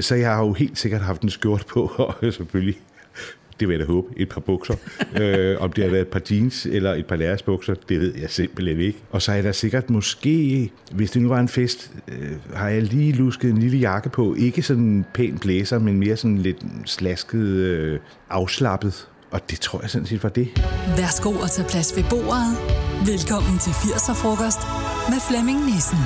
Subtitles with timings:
[0.00, 2.76] Så jeg har jo helt sikkert haft en skjort på, og selvfølgelig
[3.60, 4.74] det vil jeg da håbe, et par bukser.
[5.20, 8.30] øh, om det har været et par jeans eller et par lærersbukser, det ved jeg
[8.30, 8.98] simpelthen ikke.
[9.10, 12.82] Og så er der sikkert måske, hvis det nu var en fest, øh, har jeg
[12.82, 14.34] lige lusket en lille jakke på.
[14.34, 17.98] Ikke sådan en pæn blæser, men mere sådan lidt slasket, øh,
[18.30, 19.08] afslappet.
[19.30, 20.48] Og det tror jeg sådan set var det.
[20.96, 22.58] Værsgo at tage plads ved bordet.
[23.06, 24.60] Velkommen til 80'er-frokost
[25.08, 25.98] med Flemming Nissen.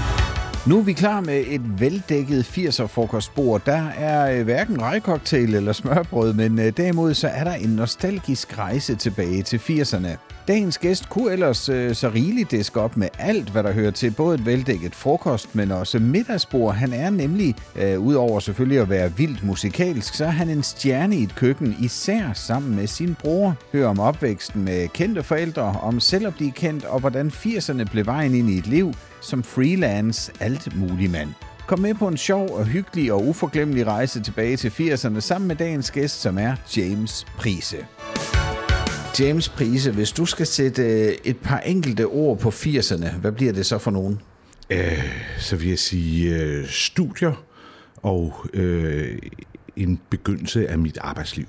[0.68, 3.62] Nu er vi klar med et veldækket 80'er frokostbord.
[3.66, 8.58] Der er øh, hverken rejcocktail eller smørbrød, men øh, derimod så er der en nostalgisk
[8.58, 10.08] rejse tilbage til 80'erne.
[10.48, 14.10] Dagens gæst kunne ellers øh, så rigeligt diske op med alt, hvad der hører til
[14.10, 16.74] både et veldækket frokost, men også middagsbord.
[16.74, 21.16] Han er nemlig, øh, udover selvfølgelig at være vildt musikalsk, så er han en stjerne
[21.16, 23.54] i et køkken, især sammen med sin bror.
[23.72, 28.06] Hør om opvæksten med kendte forældre, om selv at blive kendt, og hvordan 80'erne blev
[28.06, 31.28] vejen ind i et liv som freelance alt mulig mand.
[31.66, 35.56] Kom med på en sjov og hyggelig og uforglemmelig rejse tilbage til 80'erne sammen med
[35.56, 37.76] dagens gæst, som er James Prise.
[39.20, 43.52] James Prise, hvis du skal sætte øh, et par enkelte ord på 80'erne, hvad bliver
[43.52, 44.20] det så for nogen?
[44.70, 45.04] Øh,
[45.38, 47.44] så vil jeg sige øh, studier
[47.96, 49.18] og øh,
[49.76, 51.46] en begyndelse af mit arbejdsliv.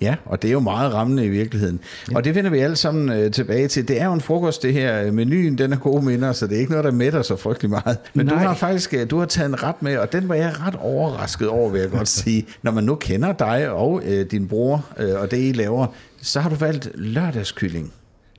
[0.00, 1.80] Ja, og det er jo meget rammende i virkeligheden.
[2.10, 2.16] Ja.
[2.16, 3.88] Og det vender vi alle sammen øh, tilbage til.
[3.88, 5.12] Det er jo en frokost, det her.
[5.12, 7.98] Menuen, den er gode minder, så det er ikke noget, der mætter så frygtelig meget.
[8.14, 8.34] Men Nej.
[8.34, 10.76] du har faktisk øh, du har taget en ret med, og den var jeg ret
[10.76, 12.46] overrasket over, vil jeg godt sige.
[12.62, 15.86] Når man nu kender dig og øh, din bror, øh, og det I laver,
[16.22, 17.92] så har du valgt lørdagskylling.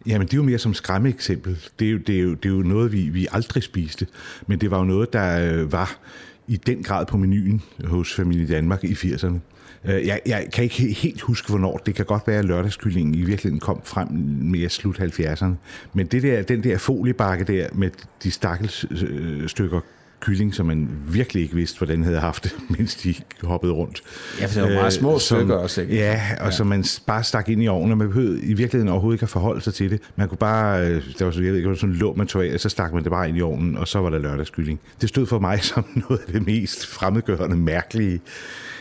[0.06, 1.58] Jamen, det er jo mere som skræmmeeksempel.
[1.80, 4.08] Det er jo, det er jo, det er jo noget, vi, vi aldrig spiste.
[4.48, 5.98] Men det var jo noget, der øh, var
[6.48, 9.40] i den grad på menuen hos familien Danmark i 80'erne.
[9.86, 11.78] Øh, jeg, jeg kan ikke helt huske, hvornår.
[11.78, 14.08] Det kan godt være, at lørdagskyllingen i virkeligheden kom frem
[14.42, 15.54] mere slut 70'erne.
[15.94, 17.90] Men det der, den der foliebakke der med
[18.24, 19.80] de stakkels øh, stykker
[20.20, 24.02] kylling, som man virkelig ikke vidste, hvordan havde haft det, mens de hoppede rundt.
[24.40, 25.96] Ja, for det var meget små øh, som, stykker også, ikke?
[25.96, 26.52] Ja, og ja.
[26.52, 29.30] så man bare stak ind i ovnen, og man behøvede i virkeligheden overhovedet ikke at
[29.30, 30.02] forholde sig til det.
[30.16, 32.46] Man kunne bare, øh, der var, så, jeg ved ikke, sådan en låg, man tog
[32.46, 34.80] af, og så stak man det bare ind i ovnen, og så var der lørdagskylling.
[35.02, 38.22] Det stod for mig som noget af det mest fremmedgørende, mærkelige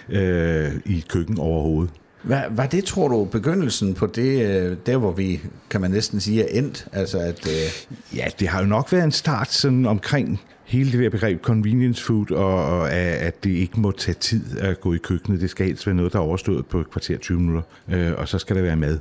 [0.09, 1.91] øh, i et køkken overhovedet.
[2.23, 6.21] Hvad, var det, tror du, begyndelsen på det, øh, der hvor vi, kan man næsten
[6.21, 6.89] sige, er endt?
[6.93, 7.97] Altså at, øh...
[8.17, 12.05] Ja, det har jo nok været en start sådan omkring hele det der begreb convenience
[12.05, 15.41] food, og, og at det ikke må tage tid at gå i køkkenet.
[15.41, 18.29] Det skal helst være noget, der er overstået på et kvarter 20 minutter, øh, og
[18.29, 18.99] så skal der være mad.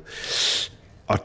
[1.08, 1.20] Og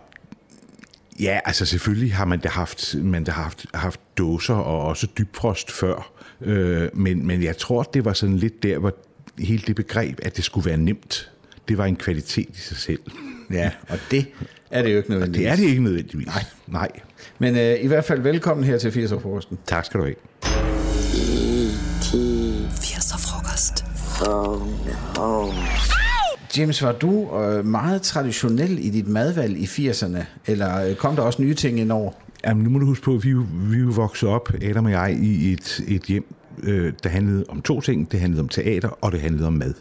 [1.21, 5.71] ja, altså selvfølgelig har man da haft, man da haft, haft dåser og også dybfrost
[5.71, 8.95] før, øh, men, men jeg tror, det var sådan lidt der, hvor
[9.39, 11.31] hele det begreb, at det skulle være nemt,
[11.69, 13.01] det var en kvalitet i sig selv.
[13.51, 14.27] Ja, og det
[14.71, 15.47] er det jo ikke nødvendigvis.
[15.47, 16.27] Og det er det ikke nødvendigvis.
[16.27, 16.45] Nej.
[16.67, 16.89] Nej.
[17.39, 19.59] Men øh, i hvert fald velkommen her til 80'er-frokosten.
[19.67, 20.15] Tak skal du have.
[22.83, 23.85] 80'er-frokost.
[26.59, 31.23] James, var du øh, meget traditionel i dit madvalg i 80'erne, eller øh, kom der
[31.23, 32.13] også nye ting ind over?
[32.47, 35.53] Jamen, nu må du huske på, at vi, vi vokset op, Adam og jeg, i
[35.53, 38.13] et, et hjem, øh, der handlede om to ting.
[38.13, 39.75] Det handlede om teater, og det handlede om mad,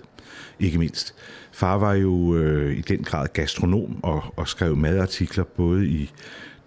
[0.59, 1.15] ikke mindst.
[1.51, 6.11] Far var jo øh, i den grad gastronom og, og skrev madartikler både i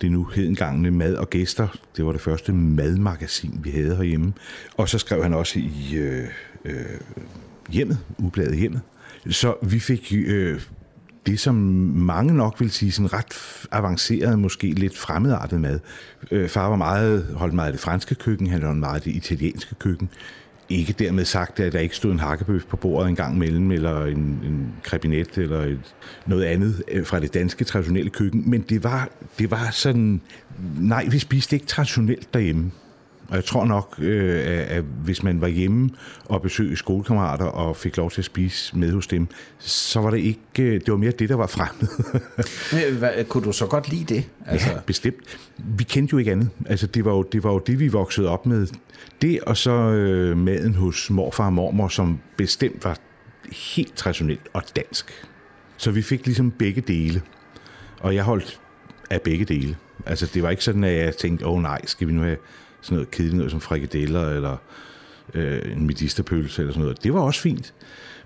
[0.01, 1.69] det nu hedengangne Mad og Gæster.
[1.97, 4.33] Det var det første madmagasin, vi havde herhjemme.
[4.77, 6.29] Og så skrev han også i øh,
[6.65, 7.01] øh,
[7.71, 8.81] hjemmet, ubladet hjemmet.
[9.31, 10.61] Så vi fik øh,
[11.27, 11.55] det, som
[11.95, 15.81] mange nok vil sige, sådan ret avanceret, måske lidt fremmedartet mad.
[16.31, 19.15] Øh, far var meget, holdt meget af det franske køkken, han holdt meget af det
[19.15, 20.09] italienske køkken.
[20.69, 24.05] Ikke dermed sagt, at der ikke stod en hakkebøf på bordet en gang imellem, eller
[24.05, 25.95] en, en krebinet, eller et,
[26.27, 28.51] noget andet øh, fra det danske traditionelle køkken.
[28.51, 29.09] Men det var,
[29.39, 30.21] det var sådan,
[30.79, 32.71] nej, vi spiste ikke traditionelt derhjemme.
[33.35, 35.91] Og jeg tror nok, øh, at hvis man var hjemme
[36.25, 39.27] og besøgte skolekammerater og fik lov til at spise med hos dem,
[39.59, 41.89] så var det ikke, øh, det var mere det, der var fremmed.
[42.99, 44.29] Hvad, kunne du så godt lide det?
[44.47, 44.71] Altså...
[44.71, 45.39] Ja, bestemt.
[45.59, 46.51] Vi kendte jo ikke andet.
[46.67, 48.67] Altså, det var jo det, var jo det vi voksede op med.
[49.23, 52.99] Det og så øh, maden hos morfar og mormor, som bestemt var
[53.53, 55.27] helt traditionelt og dansk.
[55.77, 57.23] Så vi fik ligesom begge dele.
[58.01, 58.61] Og jeg holdt
[59.11, 59.77] af begge dele.
[60.07, 62.37] Altså, det var ikke sådan, at jeg tænkte, åh oh, nej, skal vi nu have
[62.85, 64.57] sådan noget kedeligt noget som frikadeller eller
[65.35, 67.05] øh, en medisterpølse eller sådan noget.
[67.05, 67.75] Det var også fint.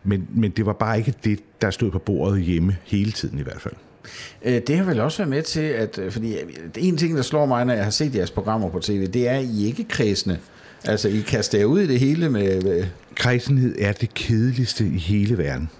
[0.04, 3.42] Men, men det var bare ikke det, der stod på bordet hjemme hele tiden i
[3.42, 3.74] hvert fald.
[4.44, 6.36] Øh, det har vel også været med til, at øh, fordi
[6.76, 9.38] en ting, der slår mig, når jeg har set jeres programmer på tv, det er,
[9.38, 10.38] at I ikke kredsende.
[10.84, 12.62] Altså, I kaster ud i det hele med...
[12.62, 12.86] med...
[13.14, 15.70] Kredsenhed er det kedeligste i hele verden.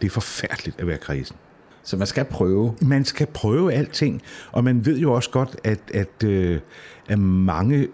[0.00, 1.36] Det er forfærdeligt at være kredsen.
[1.82, 2.74] Så man skal prøve?
[2.80, 4.22] Man skal prøve alting,
[4.52, 6.60] og man ved jo også godt, at, at, øh,
[7.08, 7.88] at mange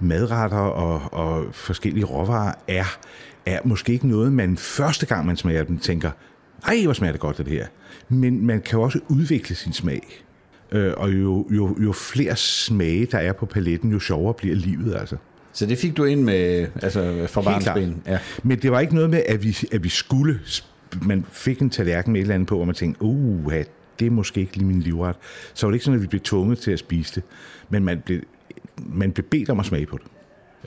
[0.00, 2.98] madretter og, og forskellige råvarer er,
[3.46, 6.10] er måske ikke noget, man første gang, man smager den, tænker,
[6.66, 7.66] ej, hvor smager det godt, det her.
[8.08, 10.24] Men man kan jo også udvikle sin smag.
[10.72, 14.96] Øh, og jo, jo, jo flere smage, der er på paletten, jo sjovere bliver livet,
[14.96, 15.16] altså.
[15.52, 18.02] Så det fik du ind med, altså fra barnsben?
[18.06, 18.18] Ja.
[18.42, 20.40] Men det var ikke noget med, at vi, at vi skulle,
[21.02, 23.52] man fik en tallerken med et eller andet på, og man tænkte, uh,
[24.00, 25.16] det er måske ikke lige min livret.
[25.54, 27.22] Så var det ikke sådan, at vi blev tvunget til at spise det,
[27.68, 28.20] men man blev,
[28.86, 30.06] man blev bedt om at smage på det.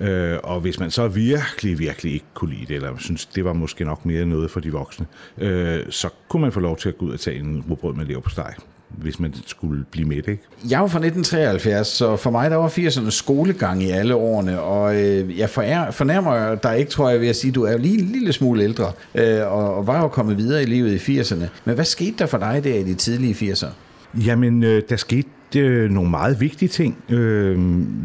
[0.08, 3.54] Øh, og hvis man så virkelig, virkelig ikke kunne lide det, eller synes, det var
[3.54, 5.06] måske nok mere noget for de voksne,
[5.38, 8.22] øh, så kunne man få lov til at gå ud og tage en rugbrød med
[8.30, 8.54] steg
[8.98, 10.40] hvis man skulle blive med, ikke?
[10.70, 14.96] Jeg var fra 1973, så for mig der var 80'erne skolegang i alle årene, og
[14.96, 18.34] øh, jeg fornærmer dig ikke, tror jeg, ved at sige, du er lige en lille
[18.34, 21.46] smule ældre, øh, og, og var jo kommet videre i livet i 80'erne.
[21.66, 23.68] Men hvad skete der for dig der i de tidlige 80'er?
[24.16, 27.04] Jamen, øh, der skete øh, nogle meget vigtige ting.
[27.10, 27.60] Øh,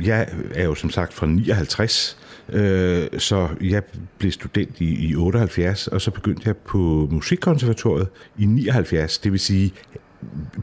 [0.07, 2.19] jeg er jo som sagt fra 59,
[2.49, 3.83] øh, så jeg
[4.19, 8.09] blev student i, i 78, og så begyndte jeg på Musikkonservatoriet
[8.39, 9.19] i 79.
[9.19, 9.73] Det vil sige,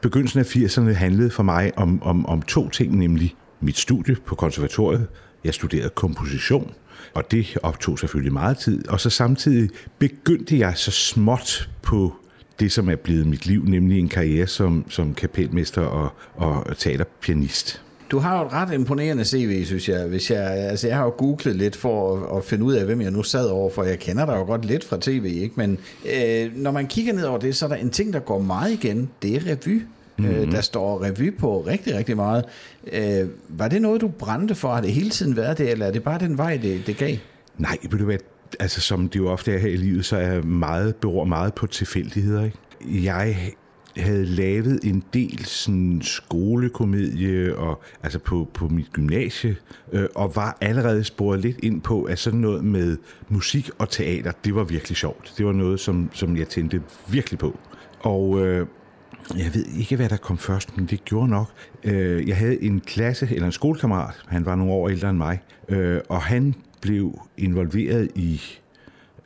[0.01, 4.35] begyndelsen af 80'erne handlede for mig om, om, om to ting, nemlig mit studie på
[4.35, 5.07] konservatoriet.
[5.43, 6.73] Jeg studerede komposition,
[7.13, 8.87] og det optog selvfølgelig meget tid.
[8.87, 9.69] Og så samtidig
[9.99, 12.15] begyndte jeg så småt på
[12.59, 17.81] det, som er blevet mit liv, nemlig en karriere som, som kapelmester og, og teaterpianist.
[18.11, 20.07] Du har jo et ret imponerende CV, synes jeg.
[20.07, 23.01] Hvis jeg, altså jeg har jo googlet lidt for at, at finde ud af, hvem
[23.01, 25.53] jeg nu sad over, for jeg kender dig jo godt lidt fra tv, ikke?
[25.55, 25.77] Men
[26.15, 28.71] øh, når man kigger ned over det, så er der en ting, der går meget
[28.71, 29.09] igen.
[29.21, 29.81] Det er revy.
[30.17, 30.35] Mm-hmm.
[30.35, 32.45] Øh, der står revy på rigtig, rigtig meget.
[32.93, 34.73] Øh, var det noget, du brændte for?
[34.73, 37.15] Har det hele tiden været det, eller er det bare den vej, det, det gav?
[37.57, 38.17] Nej, vil du være,
[38.59, 41.67] altså som det jo ofte er her i livet, så er meget, beror meget på
[41.67, 42.45] tilfældigheder.
[42.45, 42.57] Ikke?
[43.03, 43.53] Jeg
[43.97, 49.55] havde lavet en del sådan skolekomedie og, altså på, på mit gymnasie,
[49.91, 52.97] øh, og var allerede sporet lidt ind på, at sådan noget med
[53.29, 55.33] musik og teater, det var virkelig sjovt.
[55.37, 57.59] Det var noget, som, som jeg tændte virkelig på.
[57.99, 58.67] Og øh,
[59.37, 61.47] jeg ved ikke, hvad der kom først, men det gjorde nok.
[61.83, 65.39] Øh, jeg havde en klasse, eller en skolekammerat, han var nogle år ældre end mig,
[65.69, 66.55] øh, og han
[66.85, 68.41] blev involveret i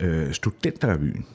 [0.00, 1.26] øh, studenterrevyen.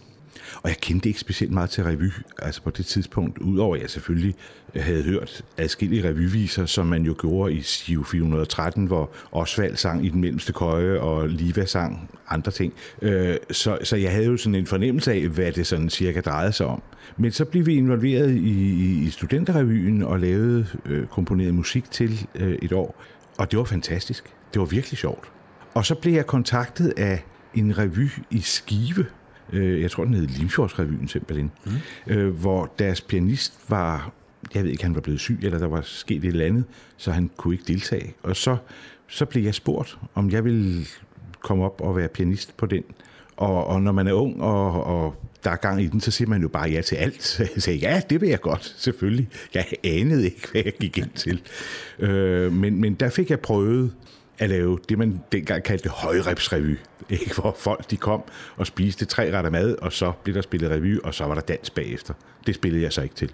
[0.64, 3.90] Og jeg kendte ikke specielt meget til revy, altså på det tidspunkt, udover at jeg
[3.90, 4.36] selvfølgelig
[4.76, 10.10] havde hørt adskillige revyviser, som man jo gjorde i Sio 413, hvor Osvald sang i
[10.10, 12.74] den mellemste køje, og Liva sang andre ting.
[13.02, 16.52] Øh, så, så jeg havde jo sådan en fornemmelse af, hvad det sådan cirka drejede
[16.52, 16.82] sig om.
[17.18, 22.58] Men så blev vi involveret i, i studenterrevyen og lavede øh, komponeret musik til øh,
[22.62, 23.04] et år,
[23.38, 24.24] og det var fantastisk.
[24.54, 25.32] Det var virkelig sjovt.
[25.76, 27.24] Og så blev jeg kontaktet af
[27.54, 29.06] en revy i Skive,
[29.54, 31.72] øh, jeg tror den hed Limfjordsrevyen simpelthen, mm.
[32.14, 34.12] øh, hvor deres pianist var,
[34.54, 36.64] jeg ved ikke, han var blevet syg, eller der var sket et eller andet,
[36.98, 38.14] så han kunne ikke deltage.
[38.24, 38.58] Og så,
[39.08, 40.86] så blev jeg spurgt, om jeg ville
[41.40, 42.84] komme op og være pianist på den.
[43.38, 46.30] Og, og når man er ung, og, og der er gang i den, så siger
[46.30, 47.24] man jo bare ja til alt.
[47.34, 49.30] Så jeg sagde, ja, det vil jeg godt, selvfølgelig.
[49.54, 51.42] Jeg anede ikke, hvad jeg gik ind til.
[52.00, 53.92] Øh, men, men der fik jeg prøvet
[54.38, 56.78] at lave det, man dengang kaldte højrepsrevy.
[57.10, 57.34] Ikke?
[57.36, 58.24] Hvor folk de kom
[58.58, 61.42] og spiste tre retter mad, og så blev der spillet revy, og så var der
[61.42, 62.14] dans bagefter.
[62.48, 63.32] Det spillede jeg så ikke til.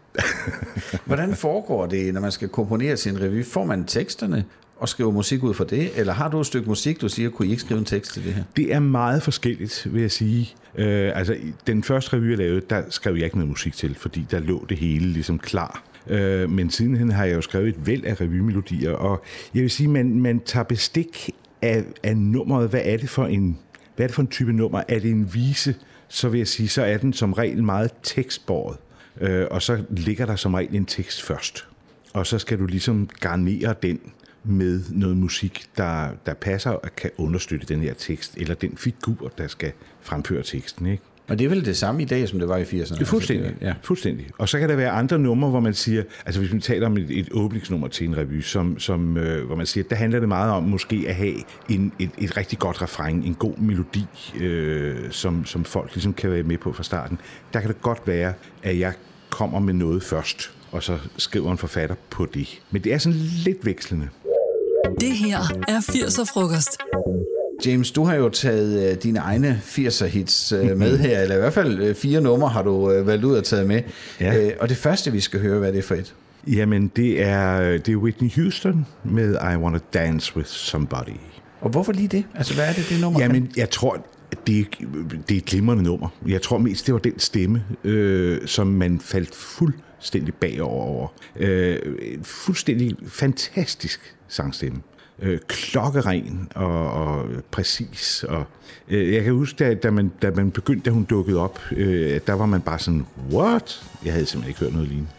[1.06, 3.46] Hvordan foregår det, når man skal komponere sin revy?
[3.46, 4.46] Får man teksterne
[4.78, 7.48] og skriver musik ud for det, eller har du et stykke musik, du siger, kunne
[7.48, 8.44] I ikke skrive en tekst til det her?
[8.56, 10.56] Det er meget forskelligt, vil jeg sige.
[10.76, 11.38] Øh, altså,
[11.68, 14.66] den første revy, jeg lavede, der skrev jeg ikke noget musik til, fordi der lå
[14.70, 18.92] det hele ligesom klar Øh, men sidenhen har jeg jo skrevet et væld af revymelodier,
[18.92, 21.30] og jeg vil sige, man, man tager bestik
[21.62, 22.70] af, af nummeret.
[22.70, 23.58] Hvad er det for en
[23.96, 24.84] hvad er det for en type nummer?
[24.88, 25.76] Er det en vise,
[26.08, 28.78] så vil jeg sige, så er den som regel meget tekstbåret.
[29.22, 31.68] Øh, og så ligger der som regel en tekst først.
[32.14, 34.00] Og så skal du ligesom garnere den
[34.44, 39.32] med noget musik, der, der passer og kan understøtte den her tekst, eller den figur,
[39.38, 40.86] der skal fremføre teksten.
[40.86, 41.04] Ikke?
[41.32, 42.94] Og det er vel det samme i dag, som det var i 80'erne?
[42.94, 43.74] Det er fuldstændig, altså, ja.
[43.82, 44.28] fuldstændig.
[44.38, 46.98] Og så kan der være andre numre, hvor man siger, altså hvis man taler om
[46.98, 50.28] et, et åbningsnummer til en revy, som, som, øh, hvor man siger, der handler det
[50.28, 51.34] meget om måske at have
[51.70, 54.06] en, et, et rigtig godt refræng, en god melodi,
[54.40, 57.20] øh, som, som folk ligesom kan være med på fra starten.
[57.54, 58.34] Der kan det godt være,
[58.64, 58.94] at jeg
[59.30, 62.62] kommer med noget først, og så skriver en forfatter på det.
[62.72, 64.10] Men det er sådan lidt vekslende.
[65.02, 66.78] Det her er 80'er frokost.
[67.66, 71.40] James, du har jo taget uh, dine egne 80'er hits uh, med her, eller i
[71.40, 73.82] hvert fald uh, fire numre har du valgt ud og taget med.
[74.20, 74.50] Ja.
[74.60, 76.14] Og det første, vi skal høre, hvad er det for et?
[76.48, 81.20] Jamen, det er, det er Whitney Houston med I Wanna Dance With Somebody.
[81.62, 82.26] Og hvorfor lige det?
[82.36, 84.06] Altså, hvad er det, det nummer Jamen, jeg tror,
[84.48, 84.64] det er,
[85.28, 86.08] det er et glimrende nummer.
[86.28, 91.08] Jeg tror mest, det var den stemme, øh, som man faldt fuldstændig bagover over.
[91.36, 91.80] Øh,
[92.24, 94.82] fuldstændig fantastisk sangstemme
[95.22, 98.26] øh, klokkeren og, og præcis.
[98.30, 98.44] Og,
[98.90, 102.20] øh, jeg kan huske, da, da, man, da man begyndte, da hun dukkede op, øh,
[102.28, 103.84] der var man bare sådan, what?
[104.06, 105.12] Jeg havde simpelthen ikke hørt noget lignende.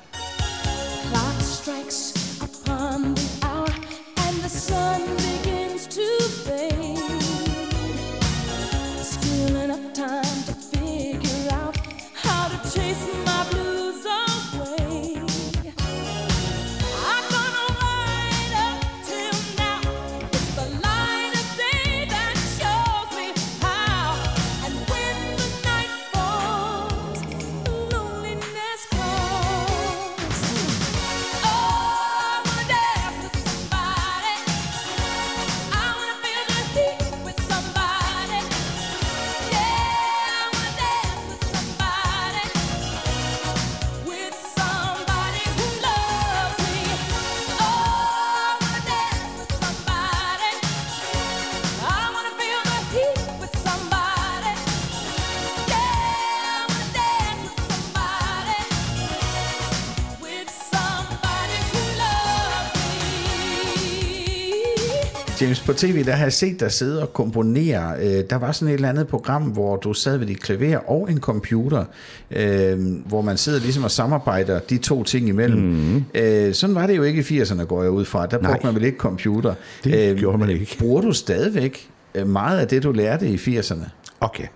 [65.73, 67.95] På tv, der har jeg set dig sidde og komponere.
[68.01, 71.11] Øh, Der var sådan et eller andet program, hvor du sad ved dit klaver og
[71.11, 71.85] en computer,
[72.31, 75.61] øh, hvor man sidder ligesom og samarbejder de to ting imellem.
[75.63, 76.05] Mm.
[76.53, 78.27] Sådan var det jo ikke i 80'erne, går jeg ud fra.
[78.27, 78.61] Der brugte Nej.
[78.65, 79.55] man vel ikke computer.
[79.85, 80.77] Det gjorde man ikke.
[80.79, 83.89] Bruger du stadigvæk øh, meget af det, du lærte i 80'erne?
[84.21, 84.47] Okay.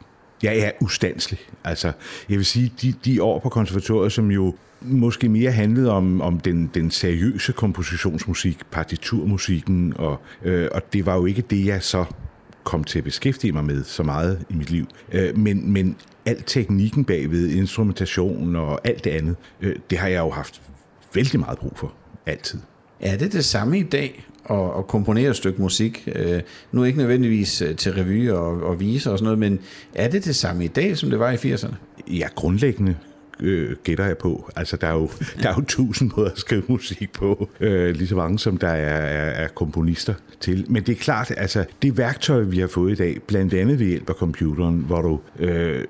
[0.43, 1.39] Jeg er ustandslig.
[1.65, 1.93] Altså,
[2.29, 4.55] jeg vil sige, de, de år på konservatoriet, som jo
[4.87, 11.17] måske mere handlede om, om den, den seriøse kompositionsmusik, partiturmusikken, og, øh, og det var
[11.17, 12.05] jo ikke det, jeg så
[12.65, 14.87] kom til at beskæftige mig med så meget i mit liv.
[15.13, 20.19] Øh, men, men al teknikken bagved, instrumentation og alt det andet, øh, det har jeg
[20.19, 20.63] jo haft
[21.15, 21.93] vældig meget brug for.
[22.27, 22.61] Altid.
[23.01, 26.09] Er det det samme i dag at, at komponere et stykke musik?
[26.15, 26.41] Øh,
[26.73, 29.59] nu ikke nødvendigvis øh, til revy og, og viser og sådan noget, men
[29.95, 31.75] er det det samme i dag, som det var i 80'erne?
[32.09, 32.97] Ja, grundlæggende
[33.41, 34.51] øh, gætter jeg på.
[34.57, 35.11] Altså, der er jo,
[35.43, 38.69] der er jo tusind måder at skrive musik på, øh, lige så mange som der
[38.69, 40.67] er, er, er komponister til.
[40.69, 43.87] Men det er klart, altså, det værktøj, vi har fået i dag, blandt andet ved
[43.87, 45.85] hjælp af computeren, hvor du, øh,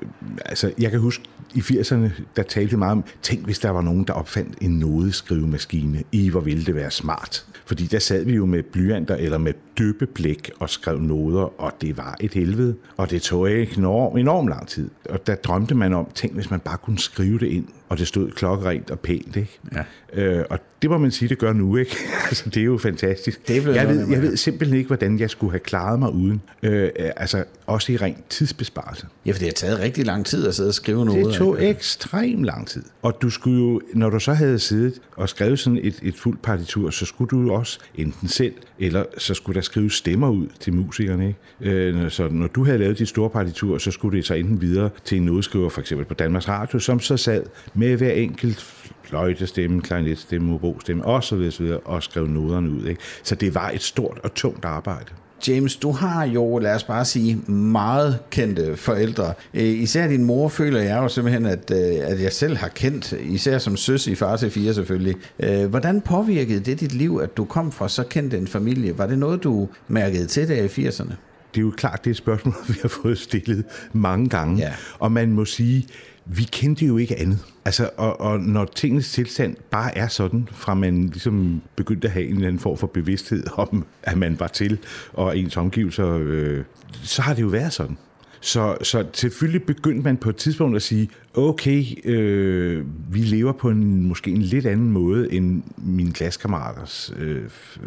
[0.45, 1.25] altså, jeg kan huske,
[1.55, 6.03] i 80'erne, der talte meget om, tænk hvis der var nogen, der opfandt en nodeskrivemaskine.
[6.13, 7.47] I, hvor ville det være smart.
[7.67, 11.97] Fordi der sad vi jo med blyanter eller med døbeblik og skrev noder, og det
[11.97, 12.75] var et helvede.
[12.97, 14.91] Og det tog ikke enorm, enorm lang tid.
[15.11, 18.09] Og der drømte man om, tænk hvis man bare kunne skrive det ind, og det
[18.09, 19.61] stod klokkerent og pænt, ikke?
[19.73, 19.83] Ja.
[20.23, 21.97] Øh, og det må man sige, det gør nu, ikke?
[22.29, 23.49] altså, det er jo fantastisk.
[23.49, 26.43] Det jeg, ved, jeg ved simpelthen ikke, hvordan jeg skulle have klaret mig uden.
[26.63, 29.07] Øh, øh, altså, også i rent tidsbesparelse.
[29.27, 31.27] Ja, for det har taget rigtig lang tid at sidde og skrive noget.
[31.27, 31.71] Det tog ikke?
[31.71, 32.83] ekstrem lang tid.
[33.03, 36.43] Og du skulle jo, når du så havde siddet og skrevet sådan et, et fuldt
[36.43, 40.73] partitur, så skulle du også enten selv, eller så skulle der skrive stemmer ud til
[40.73, 41.27] musikerne.
[41.27, 41.77] Ikke?
[41.77, 44.91] Øh, så når du havde lavet dit store partitur, så skulle det så enten videre
[45.05, 47.43] til en nodeskriver, for eksempel på Danmarks Radio, som så sad
[47.77, 48.67] med hver enkelt
[49.03, 51.35] fløjtestemme, klarinetstemme, obostemme osv.
[51.35, 51.73] osv.
[51.85, 52.85] og skrev noderne ud.
[52.85, 53.01] Ikke?
[53.23, 55.07] Så det var et stort og tungt arbejde.
[55.49, 59.33] James, du har jo, lad os bare sige, meget kendte forældre.
[59.55, 63.13] Øh, Især din mor føler jeg jo simpelthen, at, øh, at jeg selv har kendt,
[63.13, 65.17] især som søs i far til fire selvfølgelig.
[65.41, 68.99] Øh, Hvordan påvirkede det dit liv, at du kom fra så kendt en familie?
[68.99, 71.13] Var det noget, du mærkede til der i 80'erne?
[71.57, 74.59] det er jo klart, det er et spørgsmål, vi har fået stillet mange gange.
[74.63, 74.73] Ja.
[74.99, 75.87] Og man må sige,
[76.27, 77.39] vi kendte jo ikke andet.
[77.65, 82.27] Altså, og, og når tingens tilstand bare er sådan, fra man ligesom begyndte at have
[82.27, 84.79] en eller anden form for bevidsthed om, at man var til,
[85.13, 86.65] og ens omgivelser, øh,
[87.03, 87.97] så har det jo været sådan.
[88.41, 93.71] Så, så selvfølgelig begyndte man på et tidspunkt at sige, okay, øh, vi lever på
[93.71, 97.43] en måske en lidt anden måde, end mine klassekammeraters øh,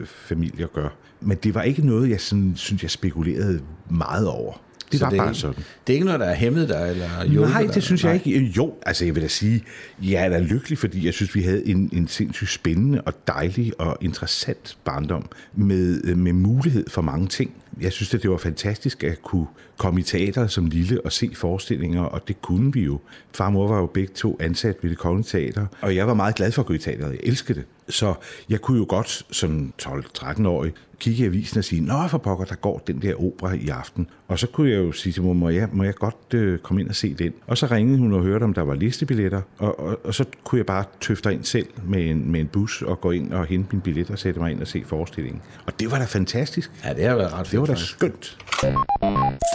[0.05, 0.89] familier gør.
[1.21, 4.53] Men det var ikke noget, jeg sådan, synes, jeg spekulerede meget over.
[4.91, 5.63] Det Så var det, bare sådan.
[5.87, 8.39] Det er ikke noget, der er hæmmet dig, eller Nej, det synes jeg ikke.
[8.57, 9.63] Jo, altså jeg vil da sige,
[10.03, 13.79] jeg er da lykkelig, fordi jeg synes, vi havde en, en sindssygt spændende og dejlig
[13.79, 17.51] og interessant barndom med, med mulighed for mange ting.
[17.81, 21.31] Jeg synes, at det var fantastisk at kunne komme i teateret som lille og se
[21.35, 22.99] forestillinger, og det kunne vi jo.
[23.35, 26.13] Far og mor var jo begge to ansat ved det kongelige teater, og jeg var
[26.13, 27.11] meget glad for at gå i teateret.
[27.11, 27.67] Jeg elskede det.
[27.89, 28.13] Så
[28.49, 32.55] jeg kunne jo godt som 12-13-årig kigge i avisen og sige, Nå for pokker, der
[32.55, 34.07] går den der opera i aften.
[34.27, 36.81] Og så kunne jeg jo sige til mor, må jeg, må jeg godt øh, komme
[36.81, 37.33] ind og se den?
[37.47, 40.59] Og så ringede hun og hørte, om der var listebilletter, og, og, og så kunne
[40.59, 43.69] jeg bare tøfte ind selv med en, med en bus og gå ind og hente
[43.71, 45.41] min billet og sætte mig ind og se forestillingen.
[45.65, 46.71] Og det var da fantastisk.
[46.85, 48.37] Ja, det har været ret Det var da skønt.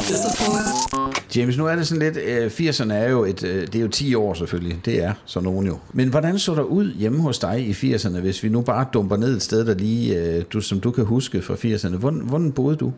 [0.01, 1.37] 80'er-frokost.
[1.37, 3.89] James, nu er det sådan lidt, øh, 80'erne er jo et, øh, det er jo
[3.89, 5.79] 10 år selvfølgelig, det er så nogen jo.
[5.93, 9.17] Men hvordan så der ud hjemme hos dig i 80'erne, hvis vi nu bare dumper
[9.17, 11.97] ned et sted, der lige, øh, du, som du kan huske fra 80'erne?
[11.97, 12.93] Hvordan, hvordan boede du?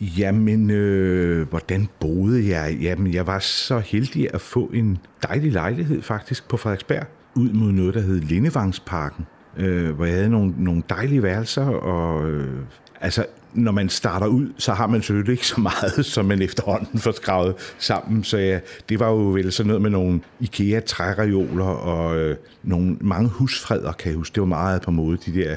[0.00, 2.78] Jamen, øh, hvordan boede jeg?
[2.80, 4.98] Jamen, jeg var så heldig at få en
[5.28, 9.26] dejlig lejlighed faktisk på Frederiksberg, ud mod noget, der hed Lindevangsparken,
[9.56, 12.58] øh, hvor jeg havde nogle, nogle dejlige værelser, og øh,
[13.02, 16.98] altså, når man starter ud, så har man selvfølgelig ikke så meget, som man efterhånden
[16.98, 18.24] får skravet sammen.
[18.24, 22.96] Så ja, det var jo vel sådan noget med nogle IKEA træreoler og øh, nogle
[23.00, 24.34] mange husfreder, kan jeg huske.
[24.34, 25.56] Det var meget på mode, de der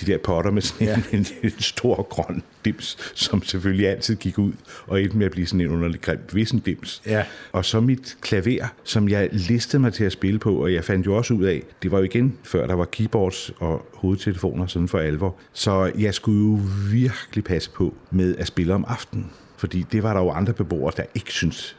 [0.00, 1.16] de der potter med sådan ja.
[1.18, 4.52] en, en stor grøn dims, som selvfølgelig altid gik ud
[4.86, 7.02] og endte med at blive sådan en underlig grim vissen dims.
[7.06, 7.24] Ja.
[7.52, 11.06] Og så mit klaver, som jeg listede mig til at spille på, og jeg fandt
[11.06, 14.88] jo også ud af, det var jo igen før der var keyboards og hovedtelefoner sådan
[14.88, 19.30] for alvor, så jeg skulle jo virkelig passe på med at spille om aftenen.
[19.56, 21.76] Fordi det var der jo andre beboere, der ikke syntes,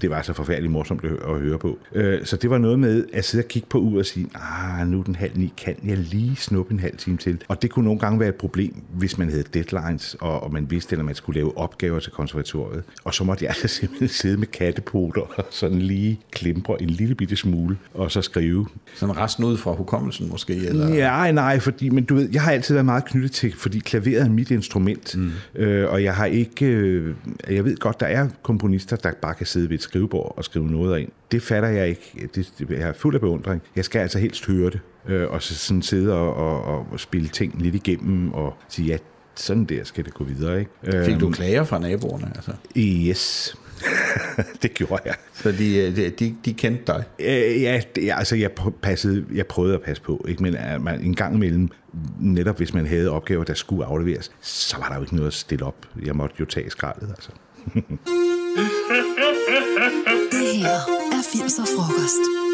[0.00, 1.78] det var så forfærdeligt morsomt at hø- at høre på.
[1.94, 4.88] Øh, Så det var noget med at sidde og kigge på uret og sige, ah,
[4.88, 7.42] nu er den halv ni, kan jeg lige snuppe en halv time til?
[7.48, 10.70] Og det kunne nogle gange være et problem, hvis man havde deadlines, og, og man
[10.70, 12.82] vidste, at man skulle lave opgaver til konservatoriet.
[13.04, 17.14] Og så måtte jeg altså simpelthen sidde med kattepoter og sådan lige klimbre en lille
[17.14, 18.66] bitte smule, og så skrive.
[18.94, 20.54] Sådan resten ud fra hukommelsen måske?
[20.56, 20.94] Eller?
[20.94, 24.22] Ja, nej, fordi, men du ved, jeg har altid været meget knyttet til, fordi klaveret
[24.22, 25.30] er mit instrument, mm.
[25.54, 27.14] øh, og jeg har ikke, øh,
[27.50, 30.66] jeg ved godt, der er komponister, der bare kan sidde ved et skrivebord og skrive
[30.70, 31.08] noget ind.
[31.32, 32.28] Det fatter jeg ikke.
[32.34, 33.62] Det, jeg er fuld af beundring.
[33.76, 37.28] Jeg skal altså helst høre det, øh, og så sådan sidde og, og, og spille
[37.28, 38.96] ting lidt igennem, og sige, ja,
[39.34, 40.70] sådan der skal det gå videre, ikke?
[41.04, 42.32] Fik du Øhm, klager fra naboerne?
[42.34, 42.52] Altså?
[42.76, 43.56] Yes.
[44.62, 45.14] det gjorde jeg.
[45.34, 47.04] Så de, øh, de, de, de kendte dig?
[47.18, 48.50] Øh, ja, det, altså jeg,
[48.82, 50.42] passede, jeg prøvede at passe på, ikke?
[50.42, 51.68] men uh, man, en gang imellem,
[52.20, 55.34] netop hvis man havde opgaver, der skulle afleveres, så var der jo ikke noget at
[55.34, 55.86] stille op.
[56.04, 57.30] Jeg måtte jo tage skraldet, altså.
[60.32, 60.78] Det her
[61.12, 62.46] er 80'er-frokost.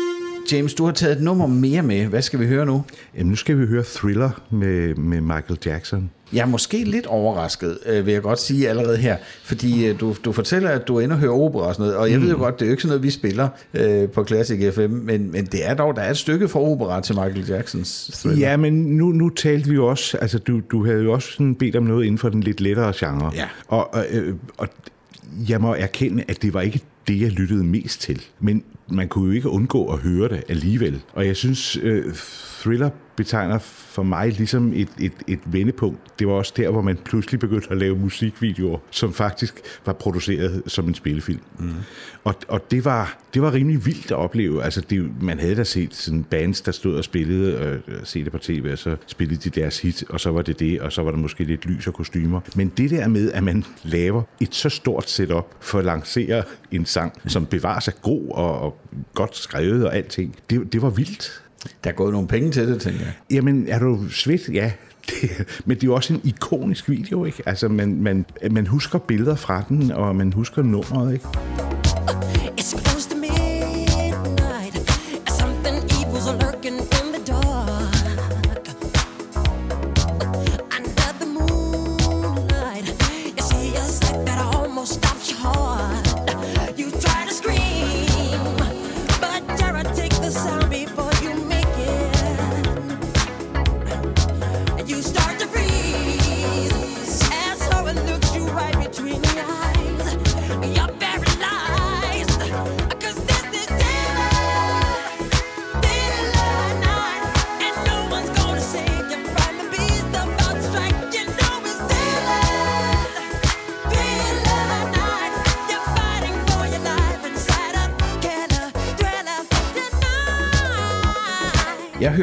[0.52, 2.06] James, du har taget et nummer mere med.
[2.06, 2.84] Hvad skal vi høre nu?
[3.14, 6.10] Jamen, nu skal vi høre Thriller med, med Michael Jackson.
[6.32, 10.14] Jeg er måske lidt overrasket, øh, vil jeg godt sige allerede her, fordi øh, du,
[10.24, 12.24] du fortæller, at du ender og hører opera og sådan noget, og jeg mm.
[12.24, 14.90] ved jo godt, det er jo ikke sådan noget, vi spiller øh, på Classic FM,
[14.90, 18.48] men, men det er dog, der er et stykke fra opera til Michael Jacksons thriller.
[18.48, 21.54] Ja, men nu, nu talte vi jo også, altså du, du havde jo også sådan
[21.54, 23.32] bedt om noget inden for den lidt lettere genre.
[23.34, 23.48] Ja.
[23.68, 24.68] Og, og, øh, og
[25.48, 28.22] jeg må erkende, at det var ikke det, jeg lyttede mest til.
[28.40, 31.00] Men man kunne jo ikke undgå at høre det alligevel.
[31.12, 32.14] Og jeg synes, øh,
[32.62, 36.00] Thriller betegner for mig ligesom et, et, et vendepunkt.
[36.18, 40.62] Det var også der, hvor man pludselig begyndte at lave musikvideoer, som faktisk var produceret
[40.66, 41.40] som en spillefilm.
[41.58, 41.70] Mm.
[42.24, 44.64] Og, og det, var, det var rimelig vildt at opleve.
[44.64, 48.32] Altså, det, man havde da set sådan bands, der stod og spillede, og set det
[48.32, 51.02] på tv, og så spillede de deres hit, og så var det det, og så
[51.02, 52.40] var der måske lidt lys og kostymer.
[52.56, 56.86] Men det der med, at man laver et så stort setup for at lancere en
[56.86, 58.78] sang, som bevarer sig god og, og
[59.14, 61.41] godt skrevet og alting, det, det var vildt.
[61.84, 63.12] Der er gået nogle penge til det, tænker jeg.
[63.30, 64.48] Jamen, er du svedt?
[64.48, 64.72] Ja.
[65.10, 65.30] Det,
[65.64, 67.42] men det er jo også en ikonisk video, ikke?
[67.46, 71.26] Altså, man, man, man husker billeder fra den, og man husker nummeret, ikke?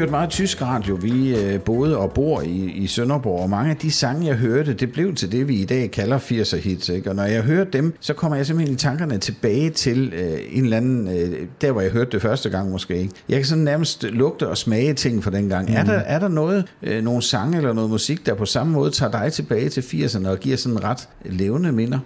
[0.00, 0.94] Jeg har hørt meget tysk radio.
[0.94, 4.74] Vi øh, boede og bor i, i Sønderborg, og mange af de sange, jeg hørte,
[4.74, 6.88] det blev til det, vi i dag kalder 80'er hits.
[6.88, 7.10] Ikke?
[7.10, 10.64] Og når jeg hørte dem, så kommer jeg simpelthen i tankerne tilbage til øh, en
[10.64, 12.96] eller anden, øh, der hvor jeg hørte det første gang måske.
[12.96, 13.14] Ikke?
[13.28, 15.68] Jeg kan sådan nærmest lugte og smage ting fra den gang.
[15.68, 15.74] Mm.
[15.74, 18.90] Er, der, er der noget, øh, nogle sange eller noget musik, der på samme måde
[18.90, 21.98] tager dig tilbage til 80'erne og giver sådan ret levende minder?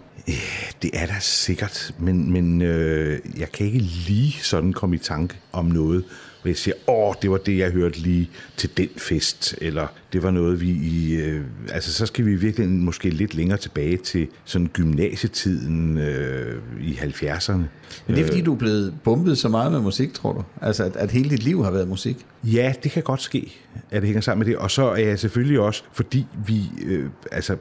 [0.83, 5.35] Det er der sikkert, men, men øh, jeg kan ikke lige sådan komme i tanke
[5.53, 6.05] om noget,
[6.45, 10.23] hvor jeg siger, åh, det var det, jeg hørte lige til den fest, eller det
[10.23, 11.15] var noget, vi i...
[11.15, 11.41] Øh,
[11.73, 17.53] altså, så skal vi virkelig måske lidt længere tilbage til sådan gymnasietiden øh, i 70'erne.
[17.53, 17.69] Men
[18.07, 20.45] det er fordi, du er blevet bumpet så meget med musik, tror du?
[20.61, 22.27] Altså, at, at hele dit liv har været musik?
[22.45, 24.61] Ja, det kan godt ske, at det hænger sammen med det.
[24.61, 27.57] Og så er jeg selvfølgelig også, fordi vi, øh, altså,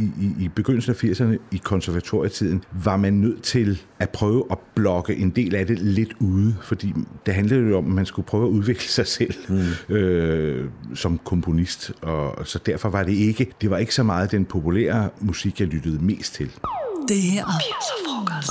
[0.00, 4.58] i, i, i begyndelsen af 80'erne, i konservatorietiden, var man nødt til at prøve at
[4.74, 6.94] blokke en del af det lidt ude, fordi
[7.26, 9.94] det handlede jo om, at man skulle prøve at udvikle sig selv mm.
[9.94, 14.44] øh, som komponist, og så derfor var det ikke, det var ikke så meget den
[14.44, 16.50] populære musik, jeg lyttede mest til.
[17.08, 17.44] Det her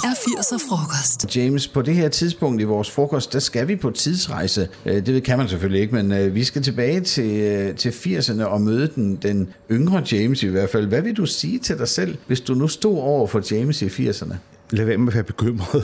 [0.03, 1.35] er 80'er frokost.
[1.35, 4.67] James, på det her tidspunkt i vores frokost, der skal vi på tidsrejse.
[4.85, 8.43] Øh, Det kan man selvfølgelig ikke, men øh, vi skal tilbage til, øh, til 80'erne
[8.43, 10.87] og møde den, den yngre James i hvert fald.
[10.87, 13.85] Hvad vil du sige til dig selv, hvis du nu stod over for James i
[13.87, 14.33] 80'erne?
[14.71, 15.83] Lad være med at være bekymret.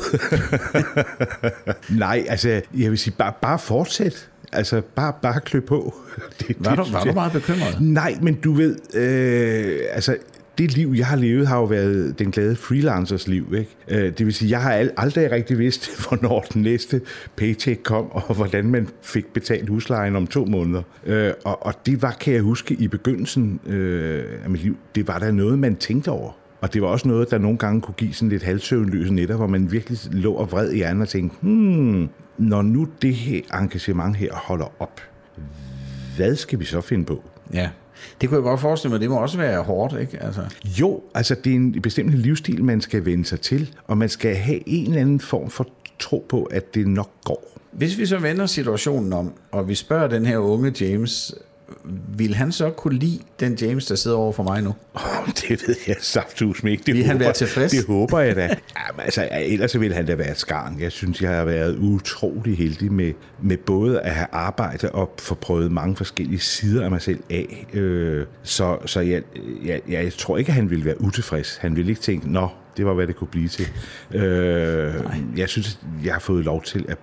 [1.89, 4.27] Nej, altså, jeg vil sige, bare, bare fortsæt.
[4.51, 5.95] Altså, bare, bare klø på.
[6.39, 7.77] Det, Var, du, synes var jeg- du meget bekymret?
[7.81, 10.15] Nej, men du ved, øh, altså,
[10.57, 13.53] det liv, jeg har levet, har jo været den glade freelancers liv.
[13.57, 13.75] Ikke?
[13.87, 17.01] Øh, det vil sige, jeg har aldrig rigtig vidst, hvornår den næste
[17.35, 20.81] paycheck kom, og hvordan man fik betalt huslejen om to måneder.
[21.05, 25.07] Øh, og, og det var, kan jeg huske, i begyndelsen øh, af mit liv, det
[25.07, 26.31] var der noget, man tænkte over.
[26.61, 29.47] Og det var også noget, der nogle gange kunne give sådan lidt halvsøvnløse netter, hvor
[29.47, 34.15] man virkelig lå og vred i hjernen og tænkte, hmm, når nu det her engagement
[34.15, 35.01] her holder op,
[36.15, 37.23] hvad skal vi så finde på?
[37.53, 37.69] Ja.
[38.21, 40.23] Det kunne jeg godt forestille mig, det må også være hårdt, ikke?
[40.23, 40.41] Altså.
[40.63, 44.35] Jo, altså det er en bestemt livsstil, man skal vende sig til, og man skal
[44.35, 45.67] have en eller anden form for
[45.99, 47.59] tro på, at det nok går.
[47.71, 51.35] Hvis vi så vender situationen om, og vi spørger den her unge James,
[52.17, 54.75] vil han så kunne lide den James, der sidder over for mig nu?
[54.93, 56.83] Oh, det ved jeg saftsus ikke.
[56.85, 57.71] Det Vil han håber, være tilfreds?
[57.71, 58.41] Det håber jeg da.
[58.87, 60.79] Jamen, altså, ellers ville han da være skarn.
[60.79, 65.35] Jeg synes, jeg har været utrolig heldig med, med både at have arbejdet og få
[65.35, 67.67] prøvet mange forskellige sider af mig selv af.
[67.73, 69.21] Øh, så så jeg,
[69.65, 71.57] jeg, jeg, jeg tror ikke, at han ville være utilfreds.
[71.57, 73.67] Han ville ikke tænke, nå, det var, hvad det kunne blive til.
[74.11, 74.93] Øh,
[75.37, 76.97] jeg synes, jeg har fået lov til at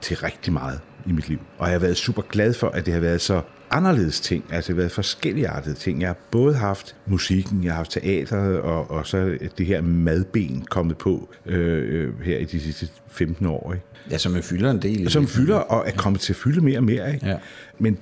[0.00, 1.38] til rigtig meget i mit liv.
[1.58, 4.74] Og jeg har været super glad for, at det har været så anderledes ting, altså
[4.74, 6.00] været forskelligartede ting.
[6.00, 10.64] Jeg har både haft musikken, jeg har haft teateret, og, og så det her madben
[10.70, 13.72] kommet på øh, øh, her i de sidste 15 år.
[13.72, 13.84] Ikke?
[14.10, 15.10] Ja, som fylder en del.
[15.10, 17.14] Som fylder og er kommet til at fylde mere og mere.
[17.14, 17.26] Ikke?
[17.26, 17.36] Ja.
[17.78, 17.98] Men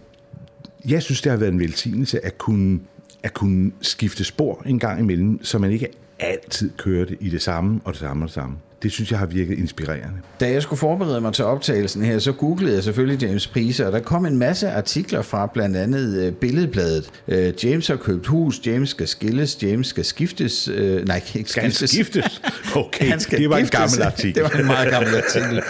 [0.88, 2.81] jeg synes, det har været en velsignelse at kunne,
[3.22, 7.81] at kunne skifte spor en gang imellem, så man ikke altid kørte i det samme
[7.85, 8.57] og det samme og det samme.
[8.83, 10.14] Det synes jeg har virket inspirerende.
[10.41, 13.93] Da jeg skulle forberede mig til optagelsen her, så googlede jeg selvfølgelig James priser, og
[13.93, 17.11] der kom en masse artikler fra blandt andet øh, Billedbladet.
[17.29, 20.69] Øh, James har købt hus, James skal skilles, James skal skiftes.
[20.69, 21.91] Øh, nej, ikke Skal han skiftes.
[21.91, 22.43] skiftes?
[22.77, 23.79] Okay, Han skal det var en giftes.
[23.81, 24.35] gammel artikel.
[24.35, 25.62] Det var en meget gammel artikel.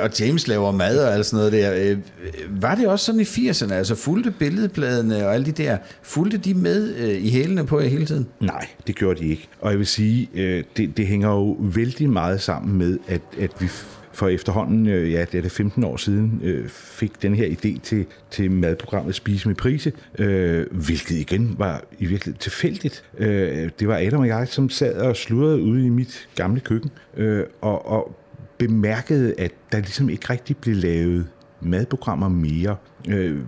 [0.00, 1.96] Og James laver mad og alt sådan noget der.
[2.60, 3.72] Var det også sådan i 80'erne?
[3.72, 8.06] Altså fulgte billedbladene og alle de der, fulgte de med i hælene på jer hele
[8.06, 8.26] tiden?
[8.40, 9.48] Nej, det gjorde de ikke.
[9.60, 10.28] Og jeg vil sige,
[10.76, 13.68] det, det hænger jo vældig meget sammen med, at, at vi
[14.12, 17.80] for efterhånden, øh, ja, det er det 15 år siden, øh, fik den her idé
[17.80, 23.04] til, til madprogrammet Spise med Prise, øh, hvilket igen var i virkeligheden tilfældigt.
[23.18, 26.90] Øh, det var Adam og jeg, som sad og sludrede ude i mit gamle køkken,
[27.16, 28.18] øh, og, og
[28.58, 31.26] bemærkede, at der ligesom ikke rigtig blev lavet
[31.60, 32.76] madprogrammer mere.
[33.08, 33.40] Øh,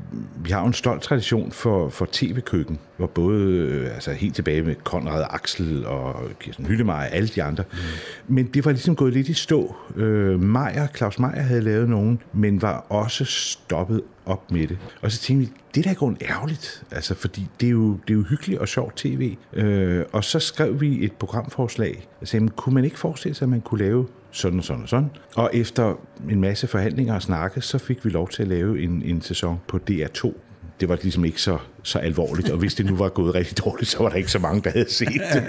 [0.45, 4.63] vi har jo en stolt tradition for, for tv-køkken, hvor både øh, altså helt tilbage
[4.63, 7.65] med Konrad Axel og Kirsten Hyllemeier og alle de andre.
[7.73, 8.35] Mm.
[8.35, 9.77] Men det var ligesom gået lidt i stå.
[9.97, 14.79] Øh, Meier, Claus Meier havde lavet nogen, men var også stoppet op med det.
[15.03, 18.11] Og så tænkte vi, det der er grund ærgerligt, altså, fordi det er, jo, det
[18.11, 19.37] er jo hyggeligt og sjovt tv.
[19.53, 23.45] Øh, og så skrev vi et programforslag, og sagde, men kunne man ikke forestille sig,
[23.45, 25.11] at man kunne lave sådan og sådan og sådan.
[25.37, 25.95] Og efter
[26.31, 29.40] en masse forhandlinger og snakke, så fik vi lov til at lave en, en sæson
[29.69, 30.33] på DR2.
[30.81, 33.91] Det var ligesom ikke så, så alvorligt, og hvis det nu var gået rigtig dårligt,
[33.91, 35.45] så var der ikke så mange, der havde set det.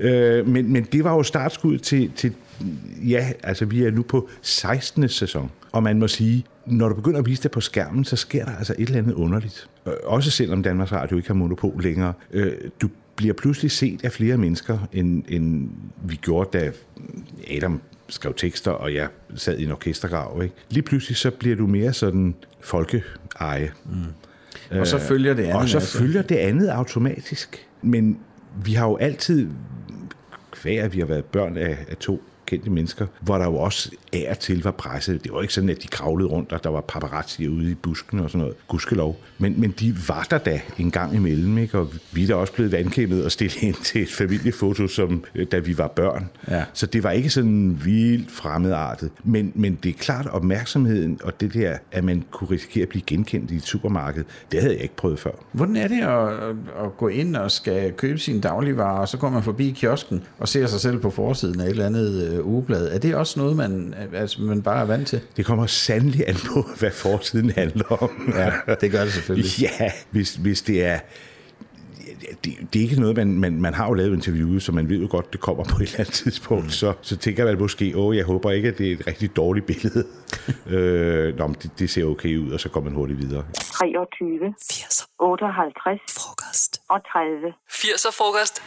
[0.06, 2.34] Øh, men, men det var jo startskud til, til,
[3.08, 5.08] ja, altså vi er nu på 16.
[5.08, 5.50] sæson.
[5.72, 8.56] Og man må sige, når du begynder at vise det på skærmen, så sker der
[8.56, 9.68] altså et eller andet underligt.
[9.86, 12.12] Øh, Også selvom Danmarks Radio ikke har monopol længere.
[12.32, 15.68] Øh, Du bliver pludselig set af flere mennesker, end, end
[16.04, 16.70] vi gjorde, da
[17.56, 20.42] Adam skrev tekster, og jeg sad i en orkestergrav.
[20.42, 20.54] Ikke?
[20.70, 23.72] Lige pludselig så bliver du mere sådan folkeeje.
[23.84, 24.78] Mm.
[24.80, 25.56] Og så følger det andet.
[25.56, 25.98] Og så altså.
[25.98, 27.66] følger det andet automatisk.
[27.82, 28.18] Men
[28.64, 29.48] vi har jo altid,
[30.66, 34.26] at vi har været børn af, af to kendte mennesker, hvor der jo også af
[34.30, 35.12] og til var presse.
[35.18, 38.18] Det var ikke sådan, at de kravlede rundt, og der var paparazzi ude i busken
[38.20, 38.56] og sådan noget.
[38.68, 39.16] Gudskelov.
[39.38, 41.78] Men, men de var der da en gang imellem, ikke?
[41.78, 45.46] og vi er da også blevet vandkæmmet og stillet ind til et familiefoto, som, øh,
[45.52, 46.28] da vi var børn.
[46.50, 46.64] Ja.
[46.72, 49.10] Så det var ikke sådan vildt fremmedartet.
[49.24, 53.02] Men, men det er klart, opmærksomheden og det der, at man kunne risikere at blive
[53.06, 55.30] genkendt i et supermarked, det havde jeg ikke prøvet før.
[55.52, 59.16] Hvordan er det at, at- at gå ind og skal købe sine dagligvarer, og så
[59.18, 62.46] går man forbi kiosken og ser sig selv på forsiden af et eller andet øh,
[62.46, 62.92] ugeblad?
[62.92, 65.20] Er det også noget, man, altså, man bare er vant til?
[65.36, 68.32] Det kommer sandelig an på, hvad fortiden handler om.
[68.36, 69.50] Ja, det gør det selvfølgelig.
[69.80, 70.98] Ja, hvis, hvis det er...
[72.44, 75.00] det, det er ikke noget, man, man, man har jo lavet interviewet, så man ved
[75.00, 76.64] jo godt, det kommer på et eller andet tidspunkt.
[76.64, 76.70] Mm.
[76.70, 79.66] Så, så tænker man måske, åh, jeg håber ikke, at det er et rigtig dårligt
[79.66, 80.04] billede.
[80.66, 83.44] Øh, nå, men det, det ser okay ud, og så går man hurtigt videre.
[83.54, 86.80] 23, 80'er 58 frokost.
[86.88, 87.52] og 30.
[87.70, 88.62] 80'er frokost.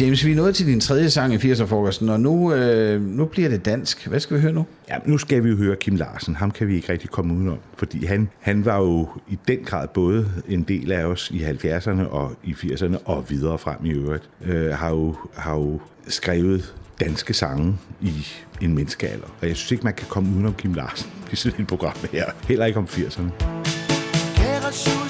[0.00, 3.48] James, vi er nået til din tredje sang i 80'er-frokosten, og nu, øh, nu bliver
[3.48, 4.06] det dansk.
[4.06, 4.66] Hvad skal vi høre nu?
[4.88, 6.36] Ja, nu skal vi jo høre Kim Larsen.
[6.36, 9.88] Ham kan vi ikke rigtig komme udenom, fordi han, han var jo i den grad
[9.88, 14.30] både en del af os i 70'erne og i 80'erne og videre frem i øvrigt.
[14.44, 18.26] Øh, har, jo, har jo skrevet danske sange i
[18.60, 19.26] en menneskealder.
[19.40, 22.24] Og jeg synes ikke, man kan komme udenom Kim Larsen i sådan et program her.
[22.48, 25.09] Heller ikke om 80'erne.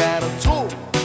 [0.00, 0.99] Så kan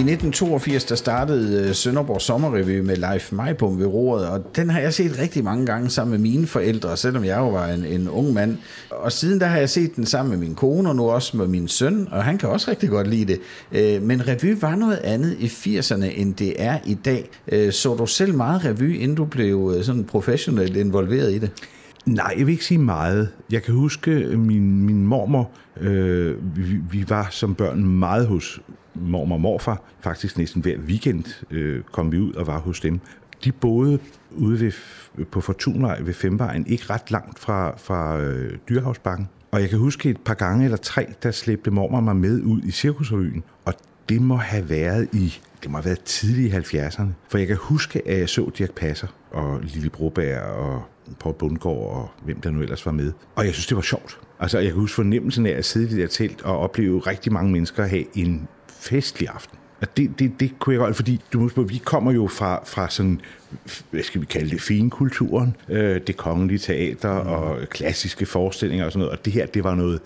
[0.00, 4.80] I 1982, der startede øh, Sønderborg Sommerrevy med Leif Majbom ved roret, og den har
[4.80, 8.08] jeg set rigtig mange gange sammen med mine forældre, selvom jeg jo var en, en
[8.08, 8.58] ung mand.
[8.90, 11.46] Og siden der har jeg set den sammen med min kone, og nu også med
[11.46, 13.40] min søn, og han kan også rigtig godt lide det.
[13.72, 17.30] Øh, men revy var noget andet i 80'erne, end det er i dag.
[17.52, 21.50] Øh, så du selv meget revy, inden du blev sådan professionelt involveret i det?
[22.06, 23.28] Nej, jeg vil ikke sige meget.
[23.50, 28.60] Jeg kan huske, min, min mormor, øh, vi, vi var som børn meget hos
[28.94, 29.82] mormor og morfar.
[30.00, 33.00] Faktisk næsten hver weekend øh, kom vi ud og var hos dem.
[33.44, 33.98] De boede
[34.30, 34.72] ude ved,
[35.24, 39.28] på Fortunvej ved Femvejen, ikke ret langt fra, fra øh, Dyrhavsbakken.
[39.52, 42.62] Og jeg kan huske et par gange eller tre, der slæbte mormor mig med ud
[42.62, 43.42] i Cirkusrevyen.
[43.64, 43.74] Og
[44.08, 47.08] det må have været i det må have været tidlige 70'erne.
[47.28, 50.82] For jeg kan huske, at jeg så Dirk Passer og Lille Broberg og
[51.20, 53.12] Paul Bundgaard og hvem der nu ellers var med.
[53.34, 54.20] Og jeg synes, det var sjovt.
[54.40, 57.32] Altså, jeg kan huske fornemmelsen af at sidde i det der telt og opleve rigtig
[57.32, 59.58] mange mennesker have en festlig aften.
[59.80, 62.90] Og det, det, det kunne jeg godt, fordi du må, vi kommer jo fra, fra
[62.90, 63.20] sådan,
[63.90, 67.28] hvad skal vi kalde det, finkulturen, øh, det kongelige teater mm.
[67.28, 70.00] og klassiske forestillinger og sådan noget, og det her, det var noget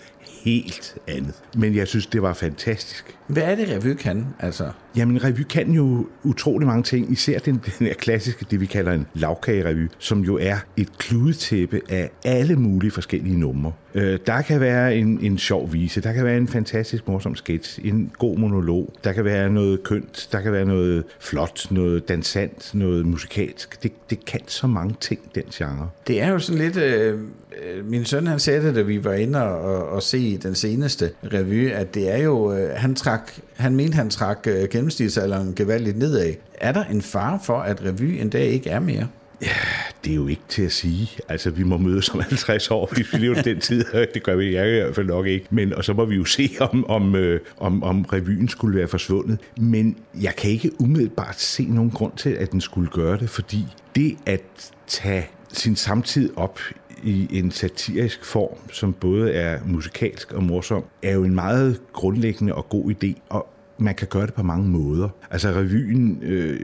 [0.44, 1.34] helt andet.
[1.56, 3.16] Men jeg synes, det var fantastisk.
[3.26, 4.26] Hvad er det, revy kan?
[4.40, 8.66] Altså, Jamen, revy kan jo utrolig mange ting, især den, den her klassiske, det vi
[8.66, 13.72] kalder en lavkagerevy, som jo er et kludetæppe af alle mulige forskellige numre.
[13.94, 17.80] Øh, der kan være en, en sjov vise, der kan være en fantastisk morsom sketch,
[17.84, 22.74] en god monolog, der kan være noget kønt, der kan være noget flot, noget dansant,
[22.74, 23.82] noget musikalsk.
[23.82, 25.90] Det, det kan så mange ting, den genre.
[26.06, 26.76] Det er jo sådan lidt...
[26.76, 27.18] Øh,
[27.62, 31.10] øh min søn han sagde det, da vi var inde og, og se den seneste
[31.24, 32.52] revy, at det er jo...
[32.52, 36.34] Øh, han, trak, han mente, han trak øh, gennemsnitsalderen gevaldigt nedad.
[36.54, 39.08] Er der en fare for, at revy en dag ikke er mere?
[39.44, 39.56] Ja,
[40.04, 41.08] Det er jo ikke til at sige.
[41.28, 43.84] Altså, vi må mødes om 50 år, hvis vi lever den tid.
[44.14, 45.46] Det gør vi jeg i hvert fald nok ikke.
[45.50, 48.88] Men, og så må vi jo se, om, om, øh, om, om revyen skulle være
[48.88, 49.38] forsvundet.
[49.56, 53.66] Men jeg kan ikke umiddelbart se nogen grund til, at den skulle gøre det, fordi
[53.96, 54.42] det at
[54.86, 56.60] tage sin samtid op
[57.02, 62.54] i en satirisk form, som både er musikalsk og morsom, er jo en meget grundlæggende
[62.54, 65.08] og god idé, og man kan gøre det på mange måder.
[65.30, 66.60] Altså revyen, øh,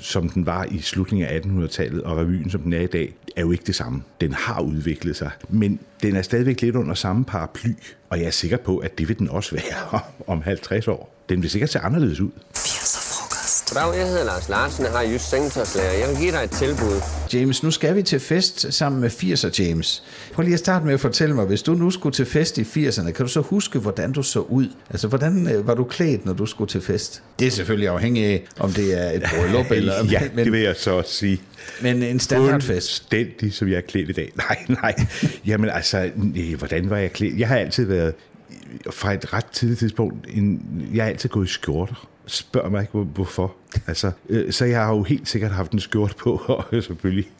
[0.00, 3.40] som den var i slutningen af 1800-tallet, og revyen, som den er i dag, er
[3.40, 4.02] jo ikke det samme.
[4.20, 7.72] Den har udviklet sig, men den er stadigvæk lidt under samme paraply,
[8.10, 11.14] og jeg er sikker på, at det vil den også være om 50 år.
[11.28, 12.30] Den vil sikkert se anderledes ud.
[13.70, 13.74] 80'er frokost.
[13.74, 15.92] Goddag, jeg hedder Lars Larsen, jeg har just sengetøjslærer.
[15.92, 17.00] Jeg vil give dig et tilbud.
[17.32, 20.02] James, nu skal vi til fest sammen med 80'er James.
[20.32, 22.62] Prøv lige at starte med at fortælle mig, hvis du nu skulle til fest i
[22.62, 24.68] 80'erne, kan du så huske, hvordan du så ud?
[24.90, 27.22] Altså, hvordan øh, var du klædt, når du skulle til fest?
[27.38, 29.94] Det er selvfølgelig afhængigt af, om det er et bryllup eller...
[30.10, 31.40] ja, men, det vil jeg så også sige.
[31.82, 33.00] men en standardfest.
[33.00, 34.32] Fuldstændig, som jeg er klædt i dag.
[34.48, 34.94] Nej, nej.
[35.46, 37.38] Jamen altså, øh, hvordan var jeg klædt?
[37.38, 38.14] Jeg har altid været,
[38.90, 40.62] fra et ret tidligt tidspunkt, en,
[40.94, 42.08] jeg har altid gået i skjorter.
[42.30, 43.54] Spørg mig ikke, hvorfor.
[43.86, 46.30] Altså, øh, så jeg har jo helt sikkert haft en skjort på,
[46.72, 47.30] og selvfølgelig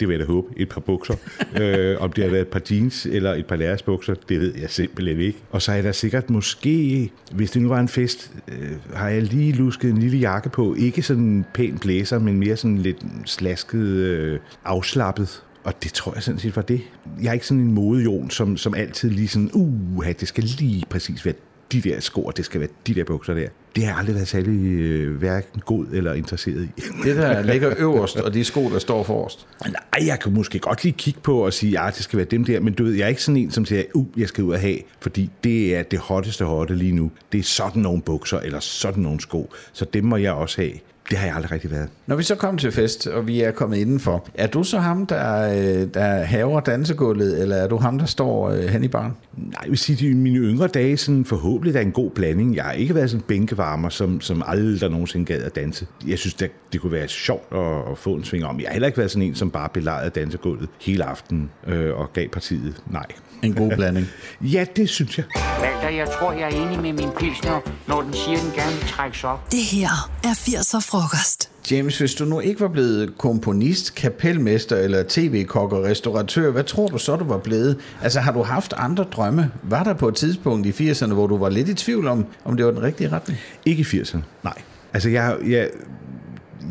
[0.00, 1.14] det vil jeg da håbe, et par bukser.
[1.60, 4.70] øh, om det har været et par jeans eller et par lærersbukser, det ved jeg
[4.70, 5.38] simpelthen ikke.
[5.50, 9.22] Og så er der sikkert måske, hvis det nu var en fest, øh, har jeg
[9.22, 10.74] lige lusket en lille jakke på.
[10.74, 15.42] Ikke sådan en pæn blæser, men mere sådan lidt slasket, øh, afslappet.
[15.64, 16.80] Og det tror jeg sådan set var det.
[17.22, 20.84] Jeg er ikke sådan en modejon, som, som altid lige sådan, uh, det skal lige
[20.90, 21.34] præcis være
[21.72, 23.48] de der sko, og det skal være de der bukser der.
[23.76, 26.82] Det har jeg aldrig været særlig øh, hverken god eller interesseret i.
[27.04, 29.46] Det, der ligger øverst, og de sko, der står forrest.
[29.64, 32.44] Nej, jeg kan måske godt lige kigge på og sige, ja, det skal være dem
[32.44, 34.52] der, men du ved, jeg er ikke sådan en, som siger, uh, jeg skal ud
[34.52, 37.10] og have, fordi det er det hotteste hotte lige nu.
[37.32, 40.72] Det er sådan nogle bukser, eller sådan nogle sko, så dem må jeg også have.
[41.10, 41.88] Det har jeg aldrig rigtig været.
[42.06, 45.06] Når vi så kommer til fest, og vi er kommet indenfor, er du så ham,
[45.06, 49.12] der, øh, der haver dansegulvet, eller er du ham, der står øh, hen i baren?
[49.36, 52.56] Nej, jeg vil sige, at i mine yngre dage sådan forhåbentlig er en god blanding.
[52.56, 55.86] Jeg har ikke været sådan en bænkevarmer, som, som aldrig nogensinde gad at danse.
[56.06, 58.60] Jeg synes, det, det kunne være sjovt at, at få en sving om.
[58.60, 62.12] Jeg har heller ikke været sådan en, som bare belejrede dansegulvet hele aftenen øh, og
[62.12, 62.82] gav partiet.
[62.90, 63.06] Nej.
[63.42, 64.06] En god blanding.
[64.40, 65.24] Ja, det synes jeg.
[65.62, 68.72] Walter, jeg tror, jeg er enig med min pilsner, når den siger, at den gerne
[68.72, 69.50] vil trækkes op.
[69.52, 71.50] Det her er 80'er frokost.
[71.70, 76.86] James, hvis du nu ikke var blevet komponist, kapelmester eller tv-kok og restauratør, hvad tror
[76.88, 77.76] du så, du var blevet?
[78.02, 79.50] Altså, har du haft andre drømme?
[79.62, 82.56] Var der på et tidspunkt i 80'erne, hvor du var lidt i tvivl om, om
[82.56, 83.38] det var den rigtige retning?
[83.64, 84.54] Ikke i 80'erne, nej.
[84.92, 85.68] Altså, jeg, jeg,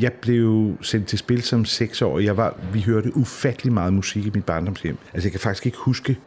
[0.02, 2.20] jeg blev sendt til spil som seks år.
[2.20, 4.98] Jeg var, vi hørte ufattelig meget musik i mit barndomshjem.
[5.14, 6.18] Altså, jeg kan faktisk ikke huske,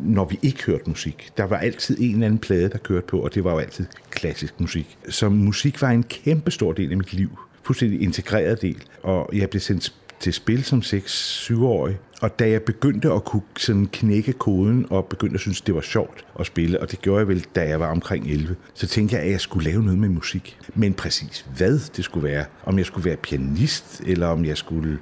[0.00, 1.30] når vi ikke hørte musik.
[1.36, 3.86] Der var altid en eller anden plade, der kørte på, og det var jo altid
[4.10, 4.98] klassisk musik.
[5.08, 7.38] Så musik var en kæmpe stor del af mit liv.
[7.62, 8.82] Fuldstændig integreret del.
[9.02, 11.98] Og jeg blev sendt til spil som 6-7-årig.
[12.20, 15.80] Og da jeg begyndte at kunne sådan knække koden og begyndte at synes, det var
[15.80, 19.16] sjovt at spille, og det gjorde jeg vel, da jeg var omkring 11, så tænkte
[19.16, 20.58] jeg, at jeg skulle lave noget med musik.
[20.74, 24.98] Men præcis hvad det skulle være, om jeg skulle være pianist, eller om jeg skulle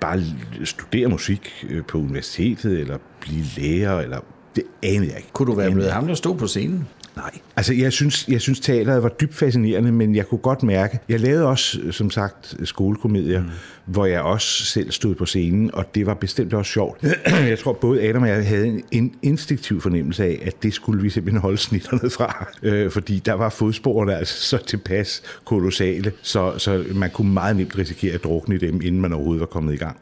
[0.00, 0.22] bare
[0.64, 4.20] studere musik øh, på universitetet, eller blive lærer, eller
[4.56, 5.32] det anede jeg ikke.
[5.32, 6.88] Kunne du være blevet ham, der stod på scenen?
[7.16, 7.30] Nej.
[7.56, 11.20] Altså, jeg synes, jeg synes teateret var dybt fascinerende, men jeg kunne godt mærke, jeg
[11.20, 13.48] lavede også, øh, som sagt, skolekomedier, mm.
[13.84, 17.04] hvor jeg også selv stod på scenen, og det var bestemt også sjovt.
[17.52, 21.02] jeg tror, både Adam og jeg havde en, en instinktiv fornemmelse af, at det skulle
[21.02, 26.58] vi simpelthen holde snitterne fra, øh, fordi der var fodsporene altså så tilpas kolossale, så,
[26.58, 29.74] så man kunne meget nemt risikere at drukne i dem, inden man overhovedet var kommet
[29.74, 29.96] i gang.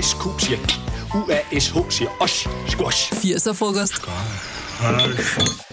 [0.00, 0.58] SQ siger
[1.14, 2.48] UASH siger os.
[2.66, 3.12] Squash.
[3.12, 4.67] 80'er frokost.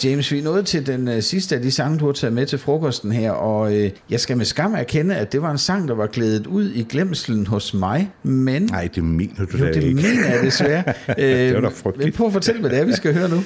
[0.04, 2.46] James, vi er nået til den øh, sidste af de sange, du har taget med
[2.46, 5.88] til frokosten her, og øh, jeg skal med skam erkende, at det var en sang,
[5.88, 8.62] der var glædet ud i glemselen hos mig, men...
[8.62, 9.96] Nej, det mener du jo, da det ikke.
[9.96, 10.84] mener jeg desværre.
[11.18, 12.06] Det var da Øh, frygteligt.
[12.08, 13.44] men prøv at fortælle, hvad det er, vi skal høre nu.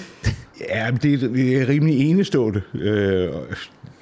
[0.70, 2.62] Ja, det er- det er rimelig enestående.
[2.82, 3.28] Øh,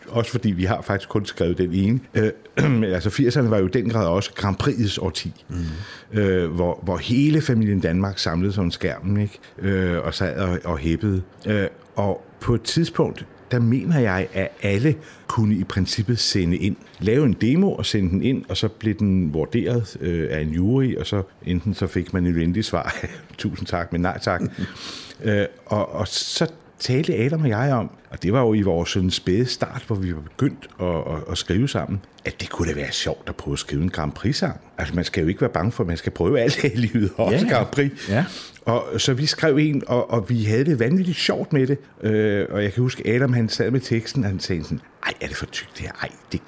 [0.07, 1.99] også fordi vi har faktisk kun skrevet den ene.
[2.13, 2.31] Øh,
[2.93, 6.19] altså 80'erne var jo i den grad også Grand Prix's årti, mm.
[6.19, 9.39] øh, hvor, hvor hele familien Danmark samlede sig om skærmen ikke?
[9.59, 11.21] Øh, og sad og, og hæppede.
[11.45, 14.95] Øh, og på et tidspunkt, der mener jeg, at alle
[15.27, 16.75] kunne i princippet sende ind.
[16.99, 20.49] Lave en demo og sende den ind, og så blev den vurderet øh, af en
[20.49, 22.95] jury, og så enten så fik man et endeligt svar,
[23.37, 24.41] tusind tak, men nej tak.
[25.23, 28.89] øh, og, og så talte Adam og jeg om, og det var jo i vores
[28.89, 32.69] sådan spæde start, hvor vi var begyndt at, at, at skrive sammen, at det kunne
[32.69, 34.59] da være sjovt at prøve at skrive en Grand Prix-sang.
[34.77, 37.11] Altså man skal jo ikke være bange for, at man skal prøve alt i livet,
[37.17, 37.57] også Ja, ja.
[37.57, 38.09] Grand Prix.
[38.09, 38.25] Ja.
[38.65, 41.77] Og så vi skrev en, og, og vi havde det vanvittigt sjovt med det.
[42.03, 45.13] Øh, og jeg kan huske, Adam han sad med teksten, og han sagde sådan, ej,
[45.21, 45.91] er det for tykt det her?
[46.01, 46.41] Ej, det,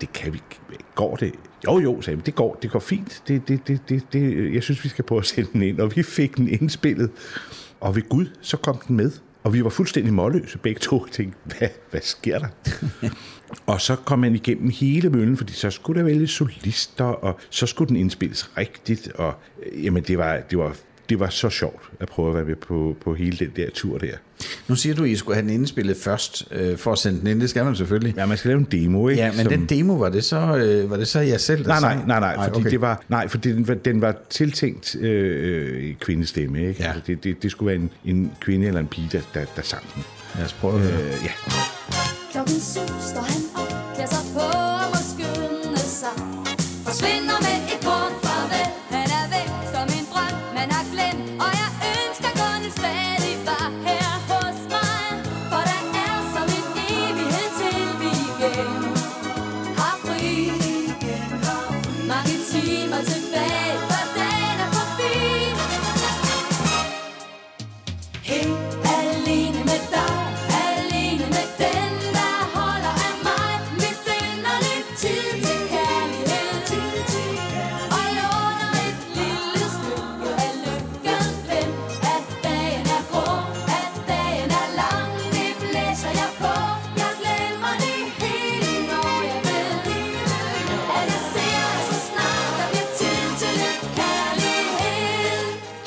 [0.00, 0.42] det kan vi.
[0.94, 1.32] Går det?
[1.66, 3.22] Jo, jo, sagde vi, det går, det går fint.
[3.28, 5.80] Det, det, det, det, det, jeg synes, vi skal prøve at sende den ind.
[5.80, 7.10] Og vi fik den indspillet.
[7.80, 9.10] Og ved Gud, så kom den med.
[9.42, 12.48] Og vi var fuldstændig målløse begge to tænkte, hvad, hvad sker der?
[13.66, 17.66] og så kom man igennem hele møllen, fordi så skulle der vælge solister, og så
[17.66, 19.12] skulle den indspilles rigtigt.
[19.12, 19.34] Og
[19.66, 20.76] øh, jamen, det var, det var,
[21.10, 23.98] det var så sjovt at prøve at være med på, på hele den der tur
[23.98, 24.12] der.
[24.68, 27.26] Nu siger du, at I skulle have den indspillet først, øh, for at sende den
[27.26, 27.40] ind.
[27.40, 28.14] Det skal man selvfølgelig.
[28.16, 29.22] Ja, man skal lave en demo, ikke?
[29.22, 31.80] Ja, men den demo, var det så, øh, var det så jeg selv, der Nej,
[31.80, 32.06] nej, sang?
[32.06, 32.70] nej, nej, fordi okay.
[32.70, 36.82] det var, nej, fordi den var, den var tiltænkt øh, kvindestemme, ikke?
[36.82, 36.88] Ja.
[36.88, 39.62] Altså, det, det, det skulle være en, en kvinde eller en pige, der, der, der
[39.62, 40.04] sang den.
[40.36, 41.02] Lad os prøve at høre.
[41.02, 41.30] Øh, ja.
[42.32, 44.69] Klokken syv står han op, klæder sig på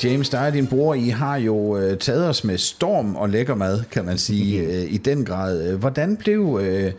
[0.04, 3.54] James, dig og din bror, I har jo øh, taget os med storm og lækker
[3.54, 5.68] mad, kan man sige, øh, i den grad.
[5.68, 6.92] Øh, Hvordan blev øh,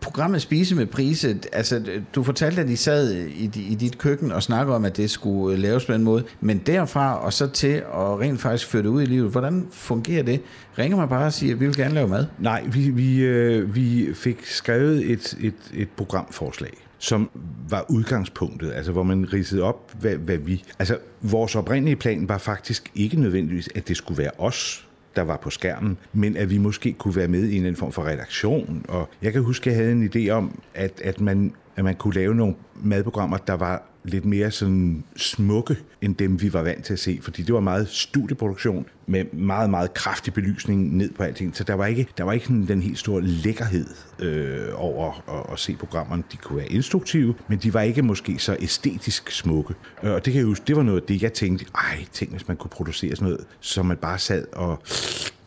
[0.00, 1.38] programmet Spise med Prise?
[1.52, 1.82] Altså,
[2.14, 5.10] du fortalte, at I sad i, di- i dit køkken og snakkede om, at det
[5.10, 8.88] skulle laves på den måde, men derfra og så til at rent faktisk føre det
[8.88, 10.40] ud i livet, hvordan fungerer det?
[10.78, 12.26] Ringer man bare og siger, at vi vil gerne lave mad?
[12.38, 16.72] Nej, vi, vi, øh, vi fik skrevet et, et, et programforslag,
[17.02, 17.30] som
[17.68, 20.64] var udgangspunktet, altså hvor man ridsede op, hvad, hvad vi...
[20.78, 25.36] Altså, vores oprindelige plan var faktisk ikke nødvendigvis, at det skulle være os, der var
[25.36, 28.04] på skærmen, men at vi måske kunne være med i en eller anden form for
[28.04, 28.84] redaktion.
[28.88, 31.94] Og jeg kan huske, at jeg havde en idé om, at, at, man, at man
[31.94, 36.84] kunne lave nogle madprogrammer, der var lidt mere sådan smukke, end dem vi var vant
[36.84, 41.22] til at se, fordi det var meget studieproduktion med meget, meget kraftig belysning ned på
[41.22, 43.86] alting, så der var ikke, der var ikke sådan den helt store lækkerhed
[44.18, 46.22] øh, over at, at se programmerne.
[46.32, 49.74] De kunne være instruktive, men de var ikke måske så æstetisk smukke.
[50.02, 52.30] Øh, og det kan jeg huske, det var noget af det, jeg tænkte, ej, tænk
[52.30, 54.82] hvis man kunne producere sådan noget, så man bare sad og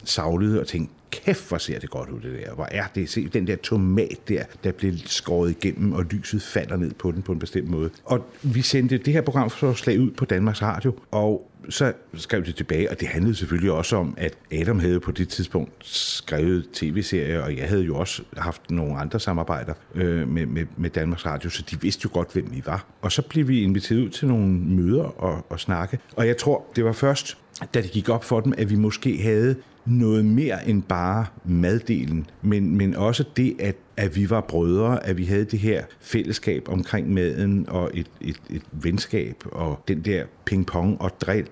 [0.06, 2.54] savlede og tænkte, kæft, hvor ser det godt ud, det der.
[2.54, 3.10] Hvor er det?
[3.10, 7.22] Se den der tomat der, der blev skåret igennem, og lyset falder ned på den
[7.22, 7.90] på en bestemt måde.
[8.06, 12.92] Og vi sendte det her programforslag ud på Danmarks Radio, og så skrev de tilbage,
[12.92, 17.58] og det handlede selvfølgelig også om, at Adam havde på det tidspunkt skrevet tv-serier, og
[17.58, 21.64] jeg havde jo også haft nogle andre samarbejder øh, med, med, med Danmarks Radio, så
[21.72, 22.86] de vidste jo godt, hvem vi var.
[23.02, 26.00] Og så blev vi inviteret ud til nogle møder og, og snakke.
[26.16, 27.38] Og jeg tror, det var først,
[27.74, 29.56] da det gik op for dem, at vi måske havde
[29.86, 35.18] noget mere end bare maddelen, men, men også det, at, at vi var brødre, at
[35.18, 40.24] vi havde det her fællesskab omkring maden og et, et, et venskab og den der
[40.46, 41.48] ping-pong og drill,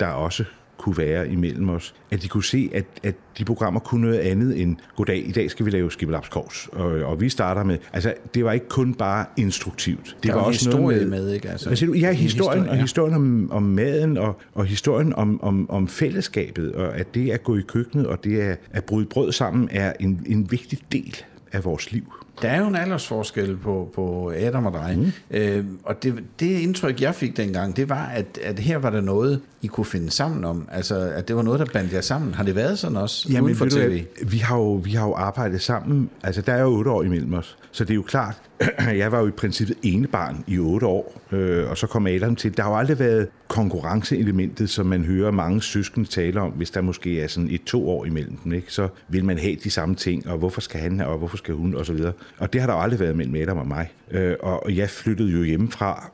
[0.00, 0.44] der også
[0.78, 1.94] kunne være imellem os.
[2.10, 5.50] At de kunne se, at, at de programmer kunne noget andet end, goddag, i dag
[5.50, 6.68] skal vi lave skibelapskors.
[6.72, 10.16] Og, og vi starter med, altså det var ikke kun bare instruktivt.
[10.22, 11.50] Det Der var var også noget med, ikke?
[11.50, 11.98] Altså, Hvad siger du?
[11.98, 15.88] Ja, en historien, historie, og historien om, om maden, og, og historien om, om, om
[15.88, 19.68] fællesskabet, og at det at gå i køkkenet, og det at, at bryde brød sammen,
[19.72, 21.16] er en, en vigtig del
[21.52, 22.12] af vores liv.
[22.42, 24.98] Der er jo en aldersforskel på, på Adam og dig.
[24.98, 25.12] Mm.
[25.30, 29.00] Øh, og det, det indtryk, jeg fik dengang, det var, at, at her var der
[29.00, 30.68] noget, I kunne finde sammen om.
[30.72, 32.34] Altså, at det var noget, der bandt jer sammen.
[32.34, 33.78] Har det været sådan også uden for du tv?
[33.78, 36.10] hvad, vi, har jo, vi har jo arbejdet sammen.
[36.22, 37.56] Altså, der er jo otte år imellem os.
[37.70, 38.42] Så det er jo klart,
[39.02, 42.36] jeg var jo i princippet ene barn i otte år, øh, og så kom Adam
[42.36, 42.56] til.
[42.56, 46.80] Der har jo aldrig været konkurrenceelementet, som man hører mange søskende tale om, hvis der
[46.80, 48.52] måske er sådan et to år imellem dem.
[48.52, 48.72] Ikke?
[48.72, 51.74] Så vil man have de samme ting, og hvorfor skal han og hvorfor skal hun,
[51.74, 52.12] og så videre.
[52.38, 53.92] Og det har der jo aldrig været mellem Adam og mig.
[54.10, 56.10] Øh, og og jeg flyttede jo hjemmefra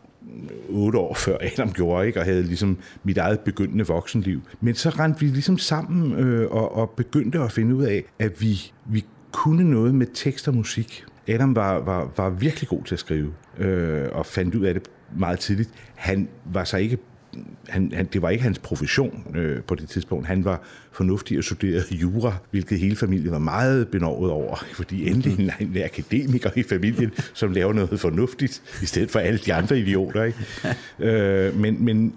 [0.68, 2.20] otte år før Adam gjorde, ikke?
[2.20, 4.40] og havde ligesom mit eget begyndende voksenliv.
[4.61, 8.40] Men så rendte vi ligesom sammen øh, og, og begyndte at finde ud af, at
[8.40, 11.05] vi, vi kunne noget med tekst og musik.
[11.29, 14.83] Adam var, var, var virkelig god til at skrive, øh, og fandt ud af det
[15.16, 15.70] meget tidligt.
[15.95, 16.99] Han var så ikke
[17.68, 20.27] han, han, det var ikke hans profession øh, på det tidspunkt.
[20.27, 20.61] Han var
[20.93, 25.83] fornuftig og studerede jura, hvilket hele familien var meget benovet over, fordi endelig en, en
[25.85, 30.22] akademiker i familien, som laver noget fornuftigt, i stedet for alle de andre idioter.
[30.22, 30.39] Ikke?
[30.99, 32.14] øh, men, men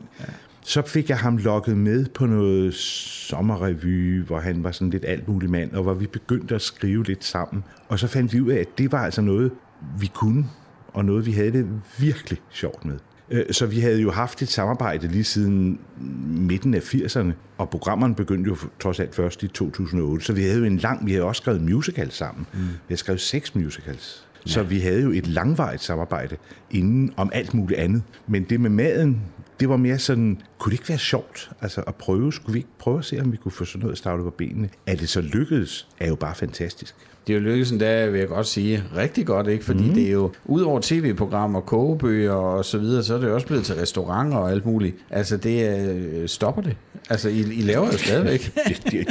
[0.68, 5.28] så fik jeg ham lokket med på noget sommerrevy, hvor han var sådan lidt alt
[5.28, 7.63] mulig mand, og hvor vi begyndte at skrive lidt sammen.
[7.88, 9.51] Og så fandt vi ud af, at det var altså noget,
[9.99, 10.45] vi kunne,
[10.93, 11.68] og noget, vi havde det
[11.99, 12.97] virkelig sjovt med.
[13.32, 15.80] Øh, Så vi havde jo haft et samarbejde lige siden
[16.28, 20.26] midten af 80'erne, og programmerne begyndte jo trods alt først i 2008.
[20.26, 22.45] Så vi havde jo en lang, vi havde også skrevet musicals sammen.
[22.53, 22.59] Mm.
[22.59, 24.28] Vi havde skrevet seks musicals.
[24.45, 24.51] Ja.
[24.51, 26.36] Så vi havde jo et langvarigt samarbejde
[26.72, 28.03] inden om alt muligt andet.
[28.28, 29.22] Men det med maden,
[29.60, 32.34] det var mere sådan, kunne det ikke være sjovt altså at prøve?
[32.34, 34.70] Skulle vi ikke prøve at se, om vi kunne få sådan noget startet på benene?
[34.86, 36.95] At det så lykkedes, er jo bare fantastisk.
[37.28, 39.66] Det er jo lykkedes endda, vil jeg godt sige, rigtig godt, ikke?
[39.66, 39.93] Fordi mm.
[39.93, 43.66] det er jo, ud over tv-programmer, kogebøger og så videre, så er det også blevet
[43.66, 44.95] til restauranter og alt muligt.
[45.10, 46.76] Altså, det øh, stopper det.
[47.10, 48.51] Altså, I, I laver jo stadigvæk.
[48.68, 49.08] det,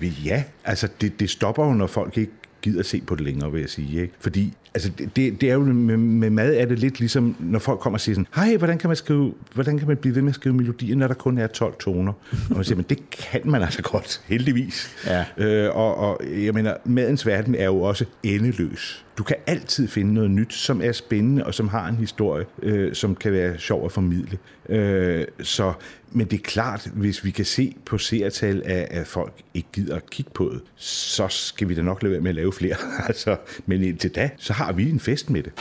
[0.00, 3.52] det, ja, altså det, det stopper jo, når folk ikke gider se på det længere,
[3.52, 4.02] vil jeg sige.
[4.02, 4.14] Ikke?
[4.20, 7.80] Fordi altså, det, det, er jo med, med mad er det lidt ligesom, når folk
[7.80, 10.30] kommer og siger sådan, hej, hvordan kan man, skrive, hvordan kan man blive ved med
[10.30, 12.12] at skrive melodier, når der kun er 12 toner?
[12.50, 14.96] Og man siger, men det kan man altså godt, heldigvis.
[15.06, 15.24] Ja.
[15.36, 19.04] Øh, og, og jeg mener, madens verden er jo også endeløs.
[19.20, 22.94] Du kan altid finde noget nyt, som er spændende, og som har en historie, øh,
[22.94, 24.38] som kan være sjov at formidle.
[24.68, 25.72] Øh, så,
[26.10, 29.96] men det er klart, hvis vi kan se på seertal, at, at folk ikke gider
[29.96, 32.76] at kigge på det, så skal vi da nok lade være med at lave flere.
[33.08, 35.52] altså, men indtil da, så har vi en fest med det.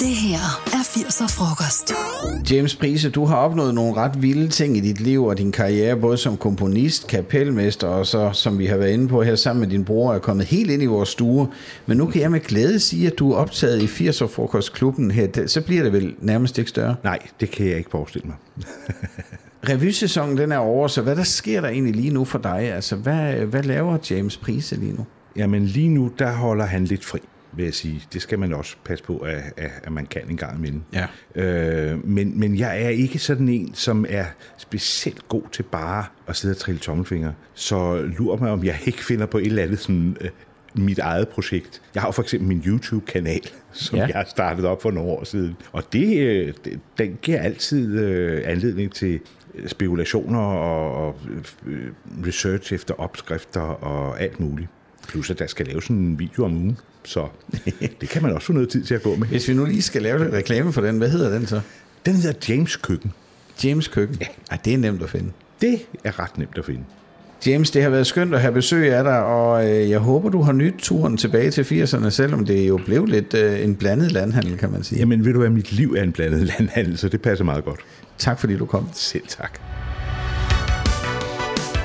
[0.00, 1.92] Det her er 80'er frokost.
[2.50, 5.96] James Prise, du har opnået nogle ret vilde ting i dit liv og din karriere,
[5.96, 9.68] både som komponist, kapelmester og så, som vi har været inde på her sammen med
[9.68, 11.48] din bror, er kommet helt ind i vores stue.
[11.86, 15.46] Men nu kan jeg med glæde sige, at du er optaget i 80'er frokostklubben her.
[15.46, 16.96] Så bliver det vel nærmest ikke større.
[17.04, 18.36] Nej, det kan jeg ikke forestille mig.
[19.68, 22.60] Revysæsonen den er over, så hvad der sker der egentlig lige nu for dig?
[22.60, 25.06] Altså, hvad, hvad laver James Prise lige nu?
[25.36, 27.18] Jamen lige nu, der holder han lidt fri,
[27.56, 28.02] vil jeg sige.
[28.12, 30.82] Det skal man også passe på, at, at, at man kan en gang imellem.
[30.92, 31.06] Ja.
[31.42, 34.24] Øh, men, men jeg er ikke sådan en, som er
[34.58, 37.34] specielt god til bare at sidde og trille tommelfingre.
[37.54, 40.30] Så lurer mig, om jeg ikke finder på et eller andet sådan, øh,
[40.76, 41.82] mit eget projekt.
[41.94, 43.40] Jeg har jo for eksempel min YouTube-kanal,
[43.72, 44.06] som Ja.
[44.06, 45.56] jeg har startet op for nogle år siden.
[45.72, 49.20] Og det, øh, det den giver altid øh, anledning til
[49.66, 51.16] spekulationer og, og
[51.66, 51.90] øh,
[52.26, 54.68] research efter opskrifter og alt muligt.
[55.08, 57.28] Plus at der skal laves en video om ugen, så
[58.00, 59.26] det kan man også få noget tid til at gå med.
[59.26, 61.60] Hvis vi nu lige skal lave lidt reklame for den, hvad hedder den så?
[62.06, 63.12] Den hedder James Køkken.
[63.64, 64.16] James Køkken?
[64.20, 64.26] Ja.
[64.50, 65.30] Ej, det er nemt at finde.
[65.60, 66.84] Det er ret nemt at finde.
[67.46, 70.42] James, det har været skønt at have besøg af dig, og øh, jeg håber, du
[70.42, 74.58] har nyt turen tilbage til 80'erne, selvom det jo blev lidt øh, en blandet landhandel,
[74.58, 74.98] kan man sige.
[74.98, 77.80] Jamen ved du hvad, mit liv er en blandet landhandel, så det passer meget godt.
[78.18, 78.88] Tak fordi du kom.
[78.92, 79.60] Selv tak.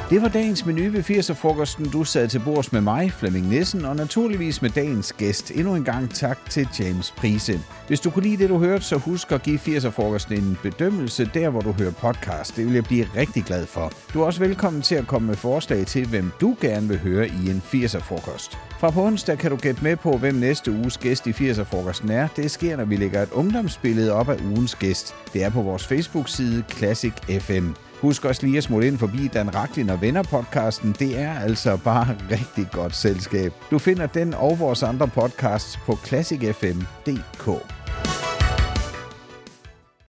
[0.10, 1.92] Det var dagens menu ved 80'er-frokosten.
[1.92, 5.52] Du sad til bords med mig, Flemming Nissen, og naturligvis med dagens gæst.
[5.52, 7.60] Endnu en gang tak til James Prise.
[7.88, 11.50] Hvis du kunne lide det, du hørte, så husk at give 80'er-frokosten en bedømmelse der,
[11.50, 12.56] hvor du hører podcast.
[12.56, 13.92] Det vil jeg blive rigtig glad for.
[14.14, 17.28] Du er også velkommen til at komme med forslag til, hvem du gerne vil høre
[17.28, 18.58] i en 80'er-frokost.
[18.80, 22.28] Fra på onsdag kan du gætte med på, hvem næste uges gæst i 80'er-frokosten er.
[22.36, 25.16] Det sker, når vi lægger et ungdomsbillede op af ugens gæst.
[25.34, 27.72] Det er på vores Facebook-side Classic FM.
[28.02, 30.96] Husk også lige at smutte ind forbi Dan Raklin og Venner podcasten.
[31.00, 33.54] Det er altså bare rigtig godt selskab.
[33.72, 37.50] Du finder den og vores andre podcasts på classicfm.dk.